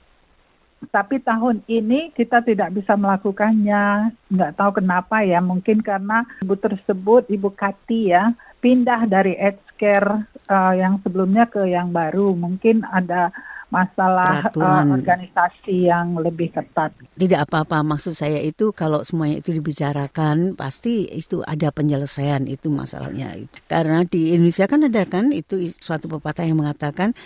Tapi 0.90 1.22
tahun 1.22 1.64
ini 1.70 2.12
kita 2.12 2.44
tidak 2.44 2.74
bisa 2.76 2.98
melakukannya. 2.98 4.12
Nggak 4.32 4.54
tahu 4.58 4.84
kenapa 4.84 5.22
ya. 5.24 5.40
Mungkin 5.40 5.86
karena 5.86 6.28
ibu 6.44 6.56
tersebut, 6.58 7.30
Ibu 7.30 7.54
Kati 7.54 8.12
ya, 8.12 8.34
pindah 8.60 9.08
dari 9.08 9.38
aged 9.38 9.64
care 9.80 10.28
uh, 10.50 10.74
yang 10.74 11.00
sebelumnya 11.04 11.48
ke 11.48 11.68
yang 11.70 11.92
baru. 11.92 12.34
Mungkin 12.34 12.88
ada 12.88 13.32
masalah 13.74 14.54
uh, 14.54 14.86
organisasi 14.86 15.90
yang 15.90 16.14
lebih 16.22 16.54
ketat. 16.54 16.94
Tidak 17.18 17.42
apa-apa, 17.50 17.82
maksud 17.82 18.14
saya 18.14 18.38
itu 18.38 18.70
kalau 18.70 19.02
semuanya 19.02 19.42
itu 19.42 19.50
dibicarakan 19.50 20.54
pasti 20.54 21.10
itu 21.10 21.42
ada 21.42 21.74
penyelesaian 21.74 22.46
itu 22.46 22.70
masalahnya. 22.70 23.34
Karena 23.66 24.06
di 24.06 24.38
Indonesia 24.38 24.70
kan 24.70 24.86
ada 24.86 25.10
kan 25.10 25.34
itu 25.34 25.66
suatu 25.74 26.06
pepatah 26.06 26.46
yang 26.46 26.62
mengatakan 26.62 27.18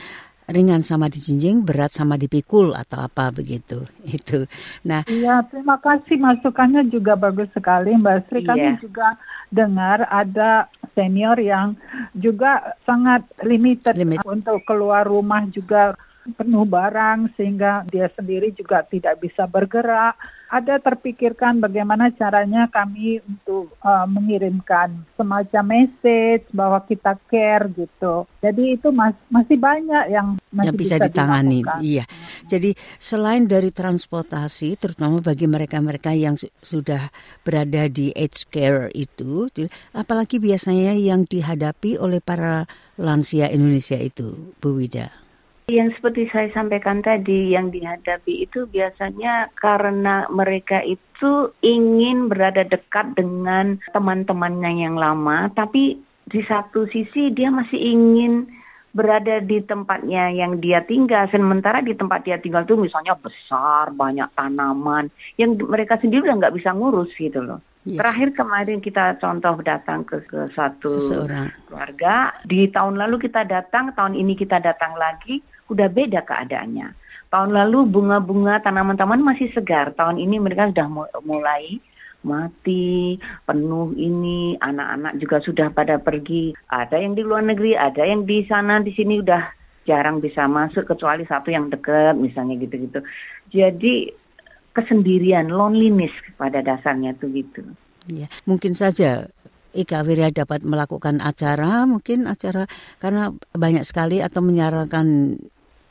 ringan 0.48 0.82
sama 0.82 1.12
dijinjing, 1.12 1.64
berat 1.68 1.92
sama 1.92 2.16
dipikul 2.16 2.72
atau 2.72 3.04
apa 3.04 3.30
begitu. 3.30 3.84
Itu. 4.08 4.48
Nah, 4.88 5.04
Iya, 5.06 5.44
terima 5.52 5.78
kasih 5.80 6.18
masukannya 6.18 6.88
juga 6.88 7.20
bagus 7.20 7.52
sekali 7.52 7.92
Mbak 7.94 8.18
Sri. 8.28 8.42
Kami 8.48 8.60
Iya. 8.60 8.80
juga 8.80 9.08
dengar 9.52 10.08
ada 10.08 10.68
senior 10.96 11.38
yang 11.38 11.78
juga 12.12 12.74
sangat 12.84 13.24
limited 13.46 13.96
Limit. 13.96 14.24
untuk 14.26 14.64
keluar 14.66 15.06
rumah 15.06 15.46
juga 15.52 15.94
penuh 16.36 16.68
barang 16.68 17.32
sehingga 17.40 17.88
dia 17.88 18.12
sendiri 18.18 18.52
juga 18.52 18.84
tidak 18.84 19.22
bisa 19.24 19.48
bergerak. 19.48 20.18
Ada 20.48 20.80
terpikirkan 20.80 21.60
bagaimana 21.60 22.08
caranya 22.16 22.72
kami 22.72 23.20
untuk 23.20 23.76
uh, 23.84 24.08
mengirimkan 24.08 25.04
semacam 25.20 25.64
message 25.68 26.48
bahwa 26.56 26.80
kita 26.88 27.20
care 27.28 27.68
gitu. 27.76 28.24
Jadi 28.40 28.80
itu 28.80 28.88
mas- 28.96 29.20
masih 29.28 29.60
banyak 29.60 30.08
yang 30.08 30.40
masih 30.56 30.72
yang 30.72 30.80
bisa, 30.80 30.96
ditangani. 31.04 31.68
dilakukan. 31.68 31.80
Iya. 31.84 32.06
Jadi 32.48 32.72
selain 32.96 33.44
dari 33.44 33.76
transportasi, 33.76 34.80
terutama 34.80 35.20
bagi 35.20 35.52
mereka-mereka 35.52 36.16
yang 36.16 36.40
su- 36.40 36.48
sudah 36.64 37.12
berada 37.44 37.92
di 37.92 38.16
aged 38.16 38.48
care 38.48 38.88
itu, 38.96 39.52
apalagi 39.92 40.40
biasanya 40.40 40.96
yang 40.96 41.28
dihadapi 41.28 42.00
oleh 42.00 42.24
para 42.24 42.64
lansia 42.96 43.52
Indonesia 43.52 44.00
itu, 44.00 44.56
Bu 44.64 44.80
Wida. 44.80 45.27
Yang 45.68 46.00
seperti 46.00 46.32
saya 46.32 46.48
sampaikan 46.56 47.04
tadi, 47.04 47.52
yang 47.52 47.76
dihadapi 47.76 48.48
itu 48.48 48.72
biasanya 48.72 49.52
karena 49.60 50.24
mereka 50.32 50.80
itu 50.80 51.52
ingin 51.60 52.32
berada 52.32 52.64
dekat 52.64 53.20
dengan 53.20 53.76
teman-temannya 53.92 54.88
yang 54.88 54.96
lama, 54.96 55.52
tapi 55.52 56.00
di 56.24 56.42
satu 56.48 56.88
sisi 56.88 57.36
dia 57.36 57.52
masih 57.52 57.76
ingin 57.84 58.48
berada 58.96 59.44
di 59.44 59.60
tempatnya 59.60 60.32
yang 60.32 60.64
dia 60.64 60.88
tinggal. 60.88 61.28
Sementara 61.28 61.84
di 61.84 62.00
tempat 62.00 62.24
dia 62.24 62.40
tinggal 62.40 62.64
itu 62.64 62.80
misalnya 62.80 63.20
besar, 63.20 63.92
banyak 63.92 64.32
tanaman, 64.40 65.12
yang 65.36 65.60
mereka 65.60 66.00
sendiri 66.00 66.32
udah 66.32 66.48
nggak 66.48 66.56
bisa 66.56 66.72
ngurus 66.72 67.12
gitu 67.20 67.44
loh. 67.44 67.60
Iya. 67.84 68.00
Terakhir 68.00 68.40
kemarin 68.40 68.80
kita 68.80 69.20
contoh 69.20 69.60
datang 69.68 70.08
ke, 70.08 70.24
ke 70.24 70.48
satu 70.56 70.96
Seseorang. 70.96 71.52
keluarga. 71.68 72.40
Di 72.48 72.72
tahun 72.72 72.96
lalu 72.96 73.28
kita 73.28 73.44
datang, 73.44 73.92
tahun 73.96 74.16
ini 74.16 74.36
kita 74.36 74.64
datang 74.64 74.96
lagi, 74.96 75.44
udah 75.70 75.88
beda 75.92 76.24
keadaannya. 76.24 76.94
Tahun 77.28 77.52
lalu 77.52 77.92
bunga-bunga 77.92 78.64
tanaman-tanaman 78.64 79.36
masih 79.36 79.52
segar. 79.52 79.92
Tahun 79.96 80.16
ini 80.16 80.40
mereka 80.40 80.72
sudah 80.72 80.88
mu- 80.88 81.16
mulai 81.28 81.80
mati, 82.24 83.20
penuh 83.44 83.92
ini, 83.96 84.56
anak-anak 84.60 85.20
juga 85.20 85.38
sudah 85.44 85.68
pada 85.72 86.00
pergi. 86.00 86.56
Ada 86.72 87.00
yang 87.00 87.20
di 87.20 87.24
luar 87.24 87.44
negeri, 87.44 87.76
ada 87.76 88.04
yang 88.04 88.24
di 88.24 88.48
sana, 88.48 88.80
di 88.80 88.96
sini 88.96 89.20
udah 89.20 89.44
jarang 89.88 90.20
bisa 90.20 90.48
masuk 90.48 90.84
kecuali 90.84 91.24
satu 91.24 91.52
yang 91.52 91.72
dekat 91.72 92.16
misalnya 92.20 92.60
gitu-gitu. 92.60 93.00
Jadi 93.52 94.12
kesendirian, 94.76 95.48
loneliness 95.48 96.12
pada 96.36 96.60
dasarnya 96.60 97.16
tuh 97.16 97.32
gitu. 97.32 97.64
Ya, 98.08 98.28
mungkin 98.48 98.76
saja 98.76 99.32
Ika 99.76 100.04
Wirya 100.04 100.32
dapat 100.32 100.64
melakukan 100.64 101.24
acara, 101.24 101.88
mungkin 101.88 102.28
acara 102.28 102.68
karena 103.00 103.32
banyak 103.56 103.84
sekali 103.84 104.24
atau 104.24 104.44
menyarankan 104.44 105.38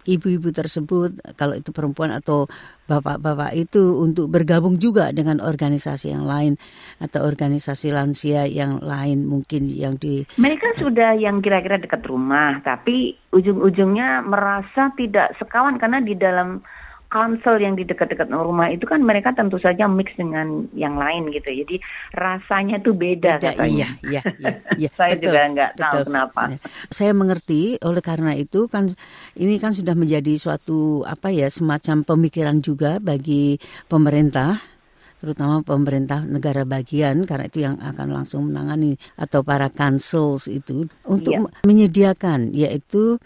ibu-ibu 0.06 0.48
tersebut 0.54 1.18
kalau 1.34 1.58
itu 1.58 1.74
perempuan 1.74 2.14
atau 2.14 2.46
bapak-bapak 2.86 3.52
itu 3.58 3.98
untuk 3.98 4.30
bergabung 4.30 4.78
juga 4.78 5.10
dengan 5.10 5.42
organisasi 5.42 6.14
yang 6.14 6.24
lain 6.24 6.54
atau 7.02 7.26
organisasi 7.26 7.90
lansia 7.90 8.46
yang 8.46 8.78
lain 8.78 9.26
mungkin 9.26 9.66
yang 9.66 9.98
di 9.98 10.22
Mereka 10.38 10.78
sudah 10.78 11.18
yang 11.18 11.42
kira-kira 11.42 11.82
dekat 11.82 12.06
rumah, 12.06 12.62
tapi 12.62 13.18
ujung-ujungnya 13.34 14.22
merasa 14.22 14.94
tidak 14.94 15.34
sekawan 15.42 15.76
karena 15.82 15.98
di 16.00 16.14
dalam 16.14 16.62
council 17.06 17.56
yang 17.56 17.74
di 17.74 17.82
dekat-dekat 17.82 18.26
rumah 18.28 18.68
itu 18.68 18.82
kan 18.82 18.98
mereka 19.00 19.30
tentu 19.30 19.56
saja 19.56 19.86
mix 19.86 20.10
dengan 20.14 20.66
yang 20.74 20.98
lain 20.98 21.30
gitu. 21.30 21.48
Jadi 21.64 21.78
rasanya 22.12 22.82
tuh 22.82 22.92
beda, 22.92 23.38
Beda, 23.38 23.54
katanya. 23.54 23.94
iya, 24.04 24.20
iya, 24.20 24.22
iya, 24.38 24.52
iya, 24.76 24.90
Saya 24.98 25.14
betul, 25.14 25.30
juga 25.30 25.40
nggak 25.54 25.70
tahu 25.76 25.92
betul. 25.94 26.06
kenapa. 26.10 26.42
Nah, 26.50 26.58
Saya 26.90 27.12
mengerti 27.12 27.62
oleh 27.80 28.02
karena 28.02 28.32
itu 28.34 28.66
kan 28.66 28.90
ini 29.34 29.56
kan 29.56 29.70
sudah 29.70 29.94
menjadi 29.94 30.34
suatu 30.36 31.02
apa 31.02 31.30
ya 31.30 31.46
semacam 31.46 32.02
pemikiran 32.02 32.58
juga 32.58 32.98
bagi 32.98 33.56
pemerintah 33.86 34.58
terutama 35.16 35.64
pemerintah 35.64 36.20
negara 36.22 36.68
bagian 36.68 37.24
karena 37.24 37.44
itu 37.48 37.64
yang 37.64 37.80
akan 37.80 38.12
langsung 38.12 38.52
menangani 38.52 39.00
atau 39.16 39.40
para 39.40 39.72
councils 39.72 40.44
itu 40.44 40.84
untuk 41.08 41.32
Iya. 41.32 41.48
menyediakan 41.64 42.52
yaitu 42.52 43.16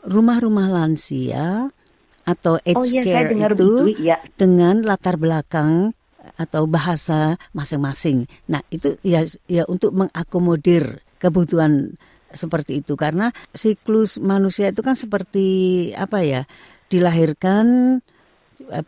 rumah-rumah 0.00 0.72
lansia 0.72 1.68
atau 2.24 2.56
Oh 2.56 2.82
aged 2.82 3.04
iya, 3.04 3.24
care 3.24 3.30
itu 3.32 3.36
begitu. 3.36 3.68
Ya, 4.00 4.16
dengan 4.40 4.80
latar 4.84 5.20
belakang 5.20 5.92
atau 6.40 6.64
bahasa 6.64 7.36
masing-masing. 7.52 8.26
Nah, 8.48 8.64
itu 8.72 8.96
ya 9.04 9.28
ya 9.44 9.68
untuk 9.68 9.92
mengakomodir 9.92 11.04
kebutuhan 11.20 12.00
seperti 12.34 12.82
itu 12.82 12.98
karena 12.98 13.30
siklus 13.54 14.18
manusia 14.18 14.72
itu 14.74 14.82
kan 14.82 14.98
seperti 14.98 15.90
apa 15.94 16.24
ya? 16.24 16.42
dilahirkan 16.92 17.98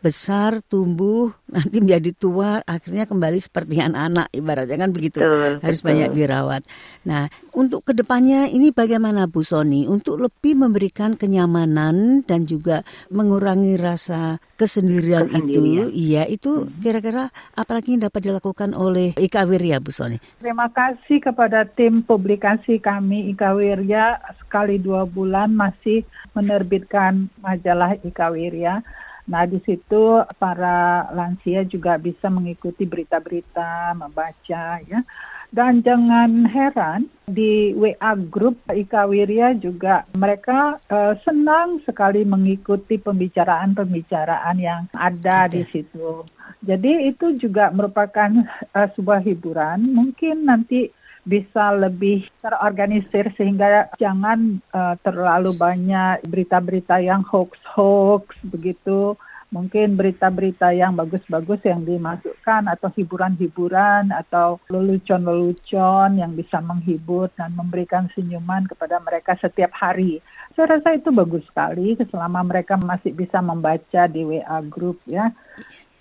besar, 0.01 0.63
tumbuh, 0.65 1.31
nanti 1.47 1.77
menjadi 1.79 2.11
tua, 2.15 2.59
akhirnya 2.63 3.05
kembali 3.05 3.39
seperti 3.39 3.79
anak-anak 3.79 4.27
ibaratnya 4.33 4.77
kan 4.79 4.91
begitu. 4.91 5.19
betul. 5.21 5.59
Harus 5.63 5.79
betul. 5.81 5.89
banyak 5.93 6.09
dirawat. 6.15 6.61
Nah, 7.07 7.31
untuk 7.55 7.87
ke 7.87 7.93
depannya 7.95 8.51
ini 8.51 8.69
bagaimana 8.75 9.25
Bu 9.25 9.41
Soni 9.41 9.87
untuk 9.87 10.19
lebih 10.19 10.59
memberikan 10.59 11.15
kenyamanan 11.15 12.21
dan 12.27 12.45
juga 12.45 12.83
mengurangi 13.09 13.79
rasa 13.79 14.37
kesendirian, 14.57 15.29
Kesendirian. 15.29 15.87
itu, 15.89 15.93
iya 15.93 16.23
itu 16.25 16.67
kira-kira 16.81 17.29
apalagi 17.53 17.95
yang 17.95 18.09
dapat 18.09 18.27
dilakukan 18.27 18.73
oleh 18.73 19.13
Ika 19.15 19.45
Wirya 19.45 19.77
Bu 19.79 19.93
Soni. 19.93 20.17
Terima 20.41 20.67
kasih 20.73 21.21
kepada 21.21 21.63
tim 21.65 22.01
publikasi 22.03 22.81
kami 22.81 23.31
Ika 23.33 23.53
Wirya 23.53 24.19
sekali 24.41 24.81
dua 24.81 25.05
bulan 25.05 25.53
masih 25.53 26.03
menerbitkan 26.33 27.29
majalah 27.41 27.97
Ika 28.01 28.33
Wirya. 28.33 28.81
Nah 29.27 29.43
di 29.43 29.59
situ 29.67 30.23
para 30.39 31.11
lansia 31.11 31.67
juga 31.67 31.99
bisa 31.99 32.31
mengikuti 32.31 32.87
berita-berita, 32.87 33.95
membaca 33.99 34.79
ya. 34.87 35.03
Dan 35.47 35.79
jangan 35.79 36.43
heran 36.43 37.07
di 37.23 37.71
WA 37.71 38.19
grup 38.19 38.59
Ika 38.67 39.07
Wirya 39.07 39.55
juga 39.55 40.03
mereka 40.19 40.75
uh, 40.91 41.15
senang 41.23 41.79
sekali 41.87 42.27
mengikuti 42.27 42.99
pembicaraan-pembicaraan 42.99 44.57
yang 44.59 44.91
ada 44.91 45.47
di 45.47 45.63
situ. 45.71 46.27
Jadi 46.67 47.07
itu 47.07 47.39
juga 47.39 47.71
merupakan 47.71 48.43
uh, 48.75 48.87
sebuah 48.91 49.23
hiburan. 49.23 49.87
Mungkin 49.87 50.43
nanti 50.43 50.91
bisa 51.27 51.75
lebih 51.75 52.23
terorganisir 52.39 53.27
sehingga 53.35 53.91
jangan 53.99 54.63
uh, 54.71 54.95
terlalu 55.03 55.51
banyak 55.51 56.23
berita-berita 56.23 57.03
yang 57.03 57.27
hoax-hoax 57.27 58.31
begitu 58.47 59.19
mungkin 59.47 59.95
berita-berita 59.95 60.75
yang 60.75 60.99
bagus-bagus 60.99 61.63
yang 61.63 61.87
dimasukkan 61.87 62.67
atau 62.67 62.91
hiburan-hiburan 62.91 64.11
atau 64.11 64.59
lelucon-lelucon 64.67 66.19
yang 66.19 66.35
bisa 66.35 66.59
menghibur 66.59 67.31
dan 67.39 67.55
memberikan 67.55 68.11
senyuman 68.11 68.67
kepada 68.67 68.99
mereka 68.99 69.39
setiap 69.39 69.71
hari. 69.71 70.19
Saya 70.51 70.75
rasa 70.79 70.99
itu 70.99 71.15
bagus 71.15 71.47
sekali 71.47 71.95
selama 72.11 72.43
mereka 72.43 72.75
masih 72.75 73.15
bisa 73.15 73.39
membaca 73.39 74.03
di 74.11 74.21
WA 74.27 74.59
group 74.67 74.99
ya. 75.07 75.31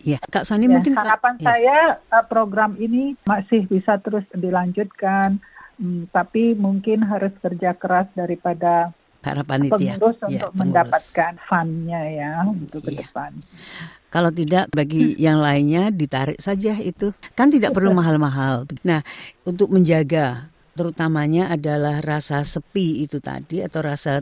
Ya, 0.06 0.22
Kak 0.22 0.46
Sani 0.46 0.70
ya, 0.70 0.78
mungkin 0.78 0.94
harapan 0.94 1.34
ya. 1.36 1.44
saya 1.44 1.78
eh, 1.98 2.24
program 2.24 2.78
ini 2.78 3.18
masih 3.26 3.66
bisa 3.66 3.98
terus 3.98 4.22
dilanjutkan, 4.30 5.42
hmm, 5.76 6.14
tapi 6.14 6.54
mungkin 6.54 7.02
harus 7.02 7.34
kerja 7.36 7.74
keras 7.74 8.06
daripada 8.14 8.94
para 9.18 9.42
panitia 9.42 9.98
pengurus 9.98 10.14
ya, 10.22 10.22
untuk 10.22 10.30
pengurus. 10.30 10.60
mendapatkan 10.62 11.32
fundnya 11.42 12.00
ya 12.06 12.32
untuk 12.46 12.80
ke 12.80 12.94
Iya. 12.94 13.00
depan. 13.02 13.30
Kalau 14.06 14.30
tidak 14.30 14.70
bagi 14.70 15.18
yang 15.18 15.42
lainnya 15.42 15.90
ditarik 15.90 16.38
saja 16.38 16.78
itu. 16.78 17.10
Kan 17.34 17.50
tidak 17.50 17.74
perlu 17.74 17.90
mahal-mahal. 17.92 18.64
Nah, 18.80 19.02
untuk 19.42 19.68
menjaga 19.68 20.48
terutamanya 20.76 21.48
adalah 21.48 22.04
rasa 22.04 22.44
sepi 22.44 23.02
itu 23.02 23.18
tadi 23.18 23.64
atau 23.64 23.80
rasa 23.80 24.20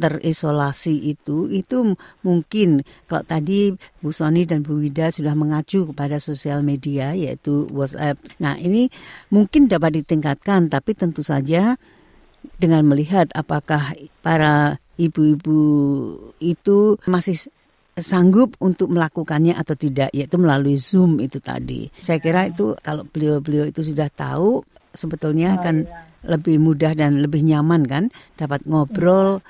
terisolasi 0.00 1.14
itu 1.14 1.46
itu 1.46 1.94
mungkin 2.26 2.82
kalau 3.06 3.22
tadi 3.22 3.70
Bu 4.02 4.10
Soni 4.10 4.42
dan 4.44 4.66
Bu 4.66 4.82
Wida 4.82 5.14
sudah 5.14 5.38
mengacu 5.38 5.86
kepada 5.86 6.18
sosial 6.18 6.66
media 6.66 7.14
yaitu 7.14 7.70
WhatsApp. 7.70 8.18
Nah, 8.42 8.58
ini 8.58 8.90
mungkin 9.30 9.70
dapat 9.70 10.02
ditingkatkan 10.02 10.66
tapi 10.66 10.98
tentu 10.98 11.22
saja 11.22 11.78
dengan 12.58 12.82
melihat 12.88 13.30
apakah 13.36 13.94
para 14.24 14.82
ibu-ibu 15.00 15.60
itu 16.42 16.98
masih 17.08 17.36
sanggup 18.00 18.56
untuk 18.60 18.88
melakukannya 18.88 19.56
atau 19.56 19.76
tidak 19.76 20.08
yaitu 20.16 20.36
melalui 20.40 20.76
Zoom 20.80 21.20
itu 21.20 21.38
tadi. 21.38 21.92
Saya 22.00 22.18
kira 22.18 22.48
itu 22.48 22.72
kalau 22.80 23.04
beliau-beliau 23.04 23.68
itu 23.68 23.84
sudah 23.84 24.08
tahu 24.08 24.64
sebetulnya 24.92 25.54
Oh, 25.54 25.58
akan 25.58 25.76
iya. 25.84 26.00
lebih 26.26 26.56
mudah 26.58 26.92
dan 26.92 27.18
lebih 27.18 27.40
nyaman 27.40 27.84
kan 27.84 28.04
dapat 28.34 28.64
ngobrol 28.64 29.40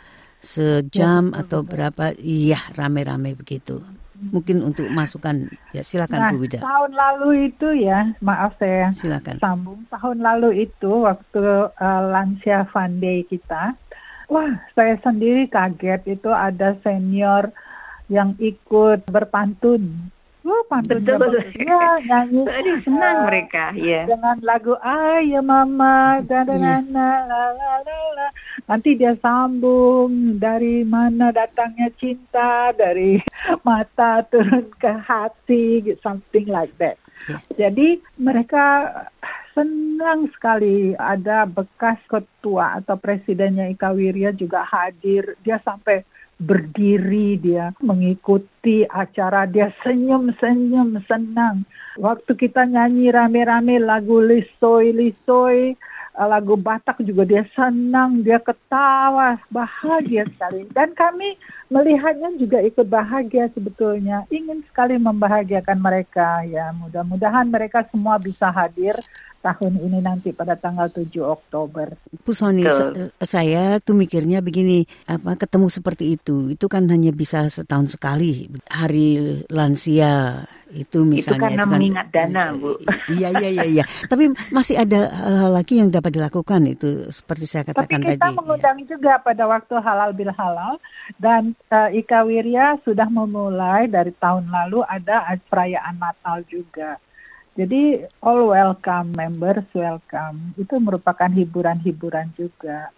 sejam 0.41 1.31
Ya, 1.31 1.41
atau 1.41 1.61
betul. 1.61 1.71
berapa 1.71 2.05
iya 2.17 2.61
rame-rame 2.73 3.35
begitu. 3.35 3.85
Mungkin 4.21 4.61
untuk 4.61 4.85
masukan 4.87 5.49
ya 5.71 5.81
silakan 5.81 6.19
Nah, 6.19 6.31
Bu 6.31 6.45
Wida. 6.45 6.61
tahun 6.61 6.93
lalu 6.93 7.29
itu 7.49 7.73
ya, 7.75 8.13
maaf 8.21 8.53
saya 8.57 8.93
Silakan. 8.93 9.41
sambung. 9.41 9.81
Tahun 9.89 10.19
lalu 10.19 10.69
itu 10.69 10.93
waktu 11.01 11.41
uh, 11.71 12.03
lansia 12.07 12.69
Fun 12.69 13.01
Day 13.01 13.25
kita, 13.25 13.73
wah 14.29 14.51
saya 14.71 15.01
sendiri 15.01 15.49
kaget 15.49 16.05
itu 16.07 16.29
ada 16.29 16.77
senior 16.81 17.49
yang 18.07 18.37
ikut 18.39 19.09
berpantun. 19.09 20.13
Wah, 20.41 20.63
pantunnya 20.73 21.21
Betul. 21.21 21.37
Ya, 21.61 22.01
nyanyi. 22.01 22.43
Aduh, 22.57 22.79
senang 22.81 23.17
uh, 23.21 23.25
mereka, 23.29 23.65
ya. 23.77 24.09
dengan 24.09 24.37
lagu 24.41 24.73
Ayo 24.81 25.45
Mama 25.45 26.25
dan 26.25 26.49
Iya. 26.49 26.81
la 26.89 27.11
la 27.29 27.43
la 27.53 27.99
la. 28.17 28.27
Nanti 28.65 28.97
dia 28.97 29.13
sambung 29.21 30.41
dari 30.41 30.81
mana 30.89 31.29
datangnya 31.29 31.93
cinta 32.01 32.73
dari 32.73 33.21
mata 33.69 34.25
turun 34.33 34.73
ke 34.81 34.93
hati 35.05 35.85
something 36.01 36.49
like 36.49 36.73
that. 36.81 36.97
Iya. 37.29 37.69
Jadi 37.69 38.01
mereka 38.17 38.89
senang 39.53 40.33
sekali 40.33 40.97
ada 40.97 41.45
bekas 41.45 42.01
ketua 42.09 42.81
atau 42.81 42.97
presidennya 42.97 43.69
Ika 43.69 43.93
Wirya 43.93 44.33
juga 44.33 44.65
hadir. 44.65 45.37
Dia 45.45 45.61
sampai 45.61 46.01
berdiri 46.41 47.37
dia 47.37 47.77
mengikuti 47.85 48.89
acara 48.89 49.45
dia 49.45 49.69
senyum-senyum 49.85 51.05
senang. 51.05 51.69
Waktu 52.01 52.33
kita 52.33 52.65
nyanyi 52.65 53.13
rame-rame 53.13 53.77
lagu 53.77 54.25
lisoy 54.25 54.97
lisoy 54.97 55.77
eh, 56.17 56.27
lagu 56.27 56.57
Batak 56.57 57.05
juga 57.05 57.29
dia 57.29 57.45
senang 57.53 58.25
dia 58.25 58.41
ketawa 58.41 59.37
bahagia 59.53 60.25
sekali. 60.33 60.65
Dan 60.73 60.97
kami 60.97 61.37
melihatnya 61.69 62.33
juga 62.41 62.65
ikut 62.65 62.89
bahagia 62.89 63.53
sebetulnya. 63.53 64.25
Ingin 64.33 64.65
sekali 64.73 64.97
membahagiakan 64.97 65.79
mereka 65.79 66.41
ya. 66.49 66.73
Mudah-mudahan 66.73 67.53
mereka 67.53 67.85
semua 67.93 68.17
bisa 68.17 68.49
hadir 68.49 68.97
tahun 69.41 69.81
ini 69.81 69.99
nanti 69.99 70.31
pada 70.31 70.53
tanggal 70.53 70.87
7 70.87 71.09
Oktober 71.19 71.97
Bu 72.21 72.31
Betul. 72.31 72.69
sa- 72.69 72.93
saya 73.25 73.81
tuh 73.81 73.97
mikirnya 73.97 74.39
begini, 74.39 74.85
apa 75.07 75.35
ketemu 75.35 75.67
seperti 75.67 76.15
itu, 76.15 76.53
itu 76.53 76.67
kan 76.67 76.85
hanya 76.87 77.09
bisa 77.11 77.49
setahun 77.49 77.97
sekali. 77.97 78.47
Hari 78.67 79.09
lansia 79.49 80.45
itu 80.71 81.03
misalnya. 81.03 81.51
karena 81.51 81.65
kan- 81.65 81.73
mengingat 81.73 82.07
dana, 82.13 82.53
Bu. 82.53 82.77
Iya, 83.11 83.29
iya, 83.35 83.49
iya, 83.51 83.65
iya. 83.67 83.85
Tapi 84.07 84.29
masih 84.51 84.79
ada 84.79 85.09
hal-hal 85.09 85.51
lagi 85.51 85.81
yang 85.81 85.89
dapat 85.89 86.15
dilakukan 86.15 86.61
itu, 86.65 87.09
seperti 87.09 87.45
saya 87.45 87.65
Tapi 87.67 87.81
katakan 87.89 88.01
kita 88.05 88.21
tadi. 88.23 88.37
mengundang 88.37 88.79
juga 88.85 89.19
pada 89.19 89.45
waktu 89.45 89.75
halal 89.81 90.11
bil 90.13 90.31
halal 90.31 90.77
dan 91.17 91.57
eh, 91.67 91.99
Ika 91.99 92.23
Wirya 92.23 92.79
sudah 92.85 93.09
memulai 93.09 93.89
dari 93.89 94.13
tahun 94.15 94.47
lalu 94.47 94.85
ada 94.85 95.27
perayaan 95.49 95.97
Natal 95.97 96.45
juga. 96.47 97.01
Jadi 97.59 98.07
all 98.23 98.47
welcome 98.47 99.11
members 99.15 99.67
welcome 99.75 100.55
itu 100.55 100.79
merupakan 100.79 101.29
hiburan-hiburan 101.29 102.31
juga. 102.39 102.95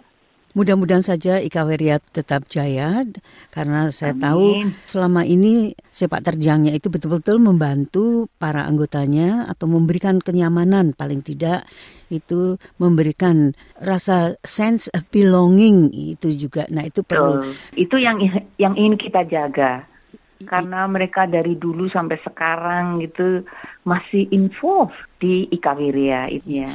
Mudah-mudahan 0.53 1.01
saja 1.01 1.41
Ika 1.41 1.65
Weria 1.65 1.97
tetap 1.97 2.45
jaya 2.45 3.09
karena 3.49 3.89
saya 3.89 4.13
Amin. 4.13 4.21
tahu 4.21 4.45
selama 4.85 5.25
ini 5.25 5.73
sepak 5.89 6.21
terjangnya 6.21 6.77
itu 6.77 6.93
betul-betul 6.93 7.41
membantu 7.41 8.29
para 8.37 8.69
anggotanya 8.69 9.49
atau 9.49 9.65
memberikan 9.65 10.21
kenyamanan 10.21 10.93
paling 10.93 11.25
tidak 11.25 11.65
itu 12.13 12.61
memberikan 12.77 13.57
rasa 13.81 14.37
sense 14.45 14.93
of 14.93 15.09
belonging 15.09 15.89
itu 15.89 16.37
juga. 16.37 16.69
Nah, 16.69 16.85
itu 16.85 17.01
perlu. 17.01 17.57
Itu 17.73 17.97
yang 17.97 18.21
yang 18.61 18.77
ingin 18.77 19.01
kita 19.01 19.25
jaga. 19.25 19.89
Karena 20.47 20.87
mereka 20.91 21.27
dari 21.27 21.55
dulu 21.57 21.89
sampai 21.91 22.19
sekarang 22.23 23.01
gitu 23.03 23.43
masih 23.83 24.31
involved 24.31 24.95
di 25.19 25.47
Ika 25.51 25.75
Wirya 25.75 26.31
itu 26.31 26.63
ya. 26.65 26.73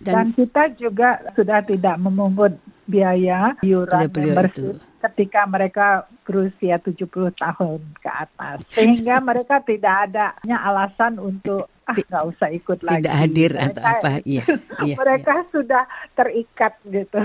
Dan, 0.00 0.12
dan 0.12 0.26
kita 0.36 0.62
juga 0.76 1.20
sudah 1.36 1.64
tidak 1.64 1.96
memungut 2.00 2.56
biaya 2.90 3.54
iuran 3.62 4.10
membership 4.10 4.74
itu. 4.74 4.98
ketika 5.00 5.46
mereka 5.46 5.86
berusia 6.26 6.76
70 6.82 7.06
tahun 7.38 7.80
ke 8.02 8.10
atas. 8.10 8.56
Sehingga 8.74 9.22
mereka 9.28 9.62
tidak 9.62 10.10
ada 10.10 10.34
alasan 10.44 11.22
untuk 11.22 11.70
ah 11.86 11.94
nggak 11.94 12.24
usah 12.34 12.48
ikut 12.54 12.78
lagi. 12.86 13.02
tidak 13.02 13.16
hadir 13.18 13.50
Mereka- 13.54 13.70
atau 13.70 13.82
apa. 13.82 14.10
Iya, 14.30 14.44
iya. 14.86 14.94
mereka 14.98 15.34
sudah 15.50 15.82
terikat 16.14 16.74
gitu. 16.86 17.20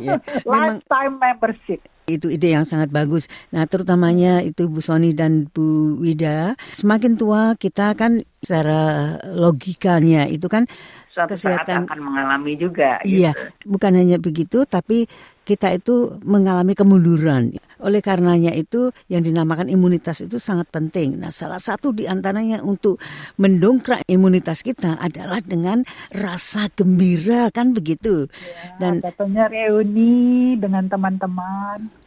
iya. 0.00 0.20
Memang 0.44 0.80
Lifetime 0.80 1.14
membership. 1.16 1.80
Itu 2.16 2.26
ide 2.26 2.50
yang 2.50 2.64
sangat 2.64 2.90
bagus. 2.90 3.30
Nah, 3.50 3.68
terutamanya 3.68 4.40
itu 4.40 4.66
Bu 4.66 4.80
Soni 4.80 5.14
dan 5.14 5.46
Bu 5.46 5.94
Wida, 5.98 6.56
semakin 6.72 7.14
tua 7.14 7.54
kita 7.54 7.94
kan 7.94 8.24
secara 8.40 9.14
logikanya 9.26 10.26
itu 10.26 10.48
kan 10.48 10.64
Suatu 11.10 11.34
saat 11.34 11.66
Kesehatan- 11.66 11.90
akan 11.90 12.00
mengalami 12.06 12.54
juga. 12.54 13.02
Iya, 13.02 13.34
gitu. 13.34 13.74
bukan 13.74 13.98
hanya 13.98 14.16
begitu, 14.22 14.62
tapi 14.62 15.10
kita 15.42 15.74
itu 15.74 16.14
mengalami 16.22 16.78
kemunduran. 16.78 17.50
Oleh 17.82 17.98
karenanya 17.98 18.54
itu 18.54 18.94
yang 19.10 19.26
dinamakan 19.26 19.66
imunitas 19.66 20.22
itu 20.22 20.38
sangat 20.38 20.70
penting. 20.70 21.18
Nah, 21.18 21.34
salah 21.34 21.58
satu 21.58 21.90
di 21.90 22.06
antaranya 22.06 22.62
untuk 22.62 23.02
mendongkrak 23.42 24.06
imunitas 24.06 24.62
kita 24.62 25.02
adalah 25.02 25.42
dengan 25.42 25.82
rasa 26.14 26.70
gembira, 26.70 27.50
kan 27.50 27.74
begitu. 27.74 28.30
Dan 28.78 29.02
Nah, 29.02 29.10
Katanya 29.10 29.50
reuni 29.50 30.54
dengan 30.62 30.86
teman-teman. 30.86 31.99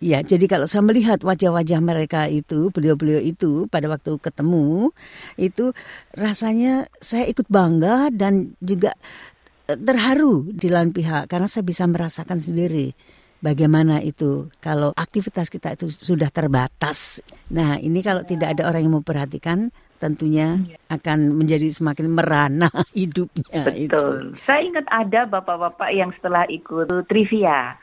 Ya, 0.00 0.24
jadi 0.24 0.48
kalau 0.48 0.64
saya 0.64 0.80
melihat 0.80 1.20
wajah-wajah 1.20 1.80
mereka 1.84 2.24
itu, 2.24 2.72
beliau-beliau 2.72 3.20
itu 3.20 3.68
pada 3.68 3.84
waktu 3.84 4.16
ketemu, 4.16 4.96
itu 5.36 5.76
rasanya 6.16 6.88
saya 7.04 7.28
ikut 7.28 7.44
bangga 7.52 8.08
dan 8.08 8.56
juga 8.64 8.96
eh, 9.68 9.76
terharu 9.76 10.48
di 10.48 10.72
lain 10.72 10.96
pihak 10.96 11.28
karena 11.28 11.44
saya 11.44 11.68
bisa 11.68 11.84
merasakan 11.84 12.40
sendiri 12.40 12.96
bagaimana 13.44 14.00
itu 14.04 14.48
kalau 14.60 14.92
aktivitas 14.96 15.52
kita 15.52 15.76
itu 15.76 15.92
sudah 15.92 16.32
terbatas. 16.32 17.20
Nah, 17.52 17.76
ini 17.80 18.00
kalau 18.00 18.24
tidak 18.24 18.56
ada 18.56 18.72
orang 18.72 18.88
yang 18.88 18.96
memperhatikan, 19.00 19.68
tentunya 20.00 20.56
akan 20.88 21.36
menjadi 21.36 21.68
semakin 21.68 22.08
merana 22.08 22.72
hidupnya 22.96 23.68
Betul. 23.68 23.76
itu. 23.76 24.04
Saya 24.48 24.64
ingat 24.64 24.86
ada 24.88 25.28
bapak-bapak 25.28 25.90
yang 25.92 26.08
setelah 26.16 26.48
ikut 26.48 26.88
trivia 27.04 27.76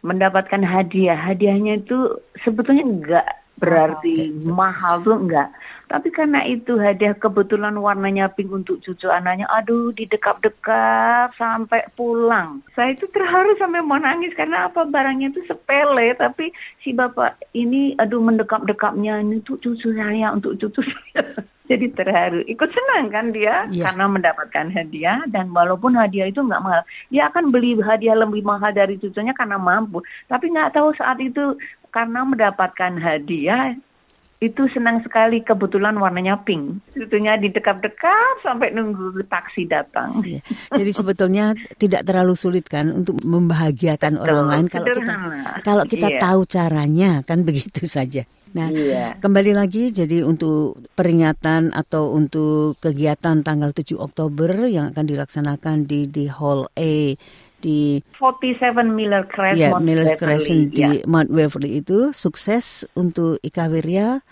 mendapatkan 0.00 0.62
hadiah. 0.64 1.16
Hadiahnya 1.16 1.84
itu 1.84 2.20
sebetulnya 2.40 2.84
enggak 2.84 3.28
berarti 3.60 4.32
mahal 4.48 5.04
tuh 5.04 5.20
enggak. 5.20 5.52
Tapi 5.90 6.08
karena 6.14 6.46
itu 6.46 6.78
hadiah 6.78 7.12
kebetulan 7.18 7.76
warnanya 7.76 8.30
pink 8.32 8.48
untuk 8.48 8.80
cucu 8.80 9.10
anaknya, 9.10 9.44
aduh 9.50 9.90
didekap-dekap 9.92 11.34
sampai 11.36 11.82
pulang. 11.98 12.64
Saya 12.78 12.94
itu 12.94 13.10
terharu 13.10 13.58
sampai 13.58 13.82
mau 13.82 13.98
nangis 13.98 14.32
karena 14.38 14.70
apa 14.70 14.86
barangnya 14.86 15.34
itu 15.34 15.42
sepele, 15.50 16.14
tapi 16.16 16.54
si 16.80 16.94
bapak 16.94 17.36
ini 17.52 17.98
aduh 17.98 18.22
mendekap-dekapnya 18.22 19.20
ini 19.20 19.42
untuk 19.42 19.60
cucu 19.60 19.92
saya, 19.92 20.32
untuk 20.32 20.56
cucu 20.56 20.80
saya. 20.80 21.42
Jadi 21.70 21.86
terharu, 21.94 22.42
ikut 22.50 22.70
senang 22.74 23.14
kan 23.14 23.30
dia 23.30 23.70
Iya. 23.70 23.86
karena 23.86 24.10
mendapatkan 24.10 24.66
hadiah 24.74 25.22
dan 25.30 25.54
walaupun 25.54 25.94
hadiah 25.94 26.26
itu 26.26 26.42
nggak 26.42 26.58
mahal, 26.66 26.82
dia 27.14 27.30
akan 27.30 27.54
beli 27.54 27.78
hadiah 27.78 28.18
lebih 28.18 28.42
mahal 28.42 28.74
dari 28.74 28.98
cucunya 28.98 29.30
karena 29.38 29.54
mampu. 29.54 30.02
Tapi 30.26 30.50
nggak 30.50 30.74
tahu 30.74 30.90
saat 30.98 31.22
itu 31.22 31.54
karena 31.94 32.26
mendapatkan 32.26 32.98
hadiah 32.98 33.78
itu 34.40 34.64
senang 34.72 35.04
sekali 35.04 35.44
kebetulan 35.44 36.00
warnanya 36.00 36.40
pink. 36.40 36.80
Cucunya 36.96 37.36
didekap-dekap 37.36 38.40
sampai 38.40 38.72
nunggu 38.72 39.20
taksi 39.28 39.68
datang. 39.68 40.24
Ya. 40.24 40.40
Jadi 40.72 40.90
sebetulnya 40.96 41.52
tidak 41.76 42.08
terlalu 42.08 42.32
sulit 42.32 42.64
kan 42.64 42.88
untuk 42.88 43.20
membahagiakan 43.20 44.16
Betul, 44.16 44.24
orang 44.24 44.48
lain 44.48 44.66
kalau 44.72 44.86
kita 44.88 45.14
kalau 45.60 45.84
kita 45.84 46.08
Iya. 46.08 46.20
tahu 46.24 46.40
caranya 46.48 47.10
kan 47.28 47.44
begitu 47.44 47.84
saja. 47.84 48.24
Nah, 48.50 48.72
Iya. 48.72 49.20
kembali 49.20 49.52
lagi 49.54 49.92
jadi 49.92 50.24
untuk 50.24 50.88
peringatan 50.96 51.70
atau 51.76 52.10
untuk 52.10 52.80
kegiatan 52.80 53.44
tanggal 53.44 53.70
7 53.76 54.00
Oktober 54.00 54.66
yang 54.66 54.90
akan 54.90 55.04
dilaksanakan 55.04 55.84
di 55.84 56.08
di 56.08 56.26
Hall 56.26 56.64
A 56.80 57.14
di 57.60 58.00
47 58.16 58.88
Miller 58.88 59.28
Crescent, 59.28 59.60
ya 59.60 59.70
Mount 59.76 59.84
Miller. 59.84 60.16
Crescent 60.16 60.72
di 60.72 60.80
Ya. 60.80 60.90
Mount 61.04 61.28
Waverly 61.30 61.84
itu 61.84 62.10
sukses 62.16 62.88
untuk 62.96 63.36
Ika 63.44 63.68
Wirya 63.68 64.24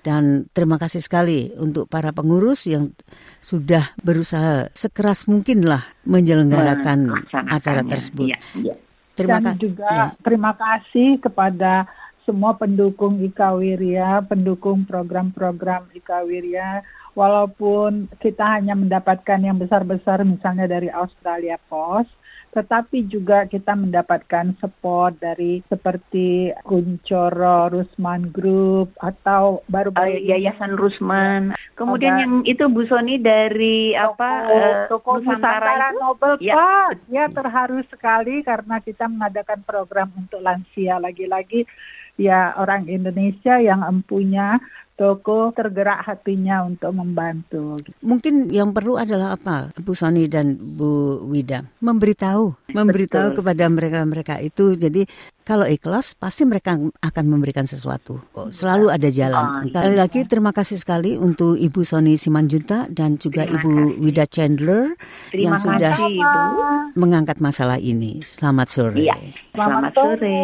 dan 0.00 0.48
terima 0.56 0.80
kasih 0.80 1.04
sekali 1.04 1.52
untuk 1.60 1.84
para 1.84 2.08
pengurus 2.16 2.64
yang 2.64 2.96
sudah 3.44 3.92
berusaha 4.00 4.72
sekeras 4.72 5.28
mungkin 5.28 5.68
lah 5.68 5.84
menyelenggarakan 6.08 7.28
acara 7.52 7.84
tersebut. 7.84 8.32
Iya, 8.32 8.38
iya. 8.56 8.74
Terima 9.12 9.36
Dan 9.36 9.44
kasih. 9.52 9.60
juga 9.60 9.92
terima 10.24 10.52
kasih 10.56 11.20
kepada 11.20 11.84
semua 12.24 12.56
pendukung 12.56 13.20
Ika 13.20 13.52
Wirya, 13.60 14.24
pendukung 14.24 14.88
program-program 14.88 15.92
Ika 15.92 16.24
Wirya. 16.24 16.80
Walaupun 17.12 18.06
kita 18.22 18.56
hanya 18.56 18.78
mendapatkan 18.78 19.42
yang 19.42 19.58
besar-besar 19.58 20.22
misalnya 20.24 20.70
dari 20.70 20.88
Australia 20.88 21.58
Post, 21.68 22.08
tetapi 22.50 23.06
juga 23.06 23.46
kita 23.46 23.78
mendapatkan 23.78 24.58
support 24.58 25.14
dari 25.22 25.62
seperti 25.70 26.50
Kuncoro, 26.66 27.70
Rusman 27.70 28.34
Group, 28.34 28.94
atau 28.98 29.62
Uh, 29.62 29.72
baru-baru 29.72 30.18
ini 30.18 30.30
Yayasan 30.34 30.74
Rusman. 30.74 31.54
Kemudian 31.78 32.14
Ada- 32.14 32.22
yang 32.26 32.34
itu 32.44 32.64
Bu 32.66 32.82
Soni 32.86 33.16
dari 33.18 33.94
apa 33.94 34.30
eh, 34.50 34.74
toko 34.90 35.22
Nusantara 35.22 35.94
itu? 35.94 35.98
Nobel 36.02 36.32
Ya. 36.42 36.54
Pak. 36.54 36.88
Dia 37.06 37.24
terharu 37.30 37.80
sekali 37.88 38.42
karena 38.42 38.82
kita 38.82 39.06
mengadakan 39.06 39.62
program 39.62 40.10
untuk 40.18 40.42
lansia 40.42 40.98
lagi-lagi 40.98 41.64
ya 42.20 42.52
orang 42.60 42.84
Indonesia 42.84 43.56
yang 43.56 43.80
empunya 43.80 44.60
toko 45.00 45.48
tergerak 45.56 46.04
hatinya 46.04 46.68
untuk 46.68 46.92
membantu. 46.92 47.80
Mungkin 48.04 48.52
yang 48.52 48.76
perlu 48.76 49.00
adalah 49.00 49.32
apa, 49.32 49.72
Bu 49.80 49.96
Soni 49.96 50.28
dan 50.28 50.60
Bu 50.60 51.24
Wida, 51.24 51.64
memberitahu, 51.80 52.68
memberitahu 52.76 53.32
Betul. 53.32 53.38
kepada 53.40 53.64
mereka-mereka 53.72 54.34
itu. 54.44 54.76
Jadi 54.76 55.08
kalau 55.50 55.66
ikhlas 55.66 56.14
pasti 56.14 56.46
mereka 56.46 56.78
akan 56.78 57.24
memberikan 57.26 57.66
sesuatu. 57.66 58.22
Kok 58.30 58.54
selalu 58.54 58.86
ada 58.86 59.10
jalan. 59.10 59.42
Oh, 59.42 59.50
iya. 59.66 59.66
Sekali 59.66 59.94
lagi 59.98 60.20
terima 60.30 60.54
kasih 60.54 60.78
sekali 60.78 61.18
untuk 61.18 61.58
Ibu 61.58 61.82
Soni 61.82 62.14
Simanjunta 62.14 62.86
dan 62.86 63.18
juga 63.18 63.42
Terima 63.42 63.58
Ibu 63.58 63.72
kasih. 63.74 63.98
Wida 63.98 64.24
Chandler 64.30 64.84
Terima 65.34 65.42
yang 65.42 65.56
sudah 65.58 65.94
kasih 65.98 66.14
Ibu. 66.22 66.42
mengangkat 66.94 67.42
masalah 67.42 67.82
ini. 67.82 68.22
Selamat 68.22 68.70
sore. 68.70 69.02
Iya. 69.02 69.18
Selamat 69.50 69.90
sore. 69.90 70.38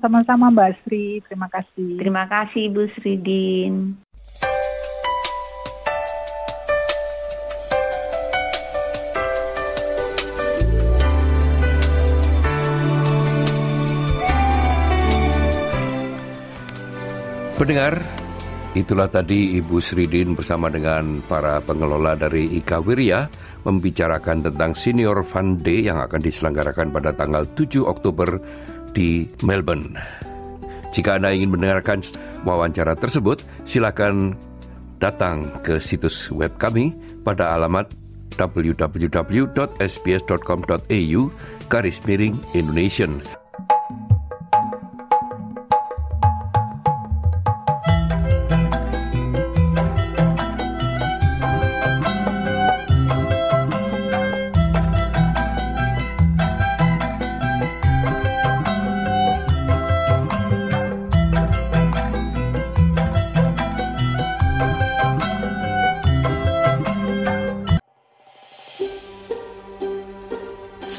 Sama-sama 0.00 0.48
Mbak 0.48 0.70
Sri, 0.80 1.20
terima 1.28 1.52
kasih. 1.52 1.90
Terima 2.00 2.24
kasih 2.24 2.64
Bu 2.72 2.88
Sridin. 2.96 4.00
Pendengar, 17.58 17.98
itulah 18.78 19.10
tadi 19.10 19.58
Ibu 19.58 19.82
Sridin 19.82 20.38
bersama 20.38 20.70
dengan 20.70 21.18
para 21.26 21.58
pengelola 21.58 22.14
dari 22.14 22.54
Ika 22.54 22.78
Wirya 22.78 23.26
membicarakan 23.66 24.46
tentang 24.46 24.78
Senior 24.78 25.26
Fun 25.26 25.58
Day 25.58 25.90
yang 25.90 25.98
akan 25.98 26.22
diselenggarakan 26.22 26.94
pada 26.94 27.10
tanggal 27.18 27.42
7 27.58 27.82
Oktober 27.82 28.38
di 28.94 29.26
Melbourne. 29.42 29.98
Jika 30.94 31.18
Anda 31.18 31.34
ingin 31.34 31.50
mendengarkan 31.50 31.98
wawancara 32.46 32.94
tersebut, 32.94 33.42
silakan 33.66 34.38
datang 35.02 35.50
ke 35.66 35.82
situs 35.82 36.30
web 36.30 36.54
kami 36.62 36.94
pada 37.26 37.58
alamat 37.58 37.90
www.sbs.com.au 38.38 39.50
garis 41.66 41.98
miring 42.06 42.38
Indonesian. 42.54 43.18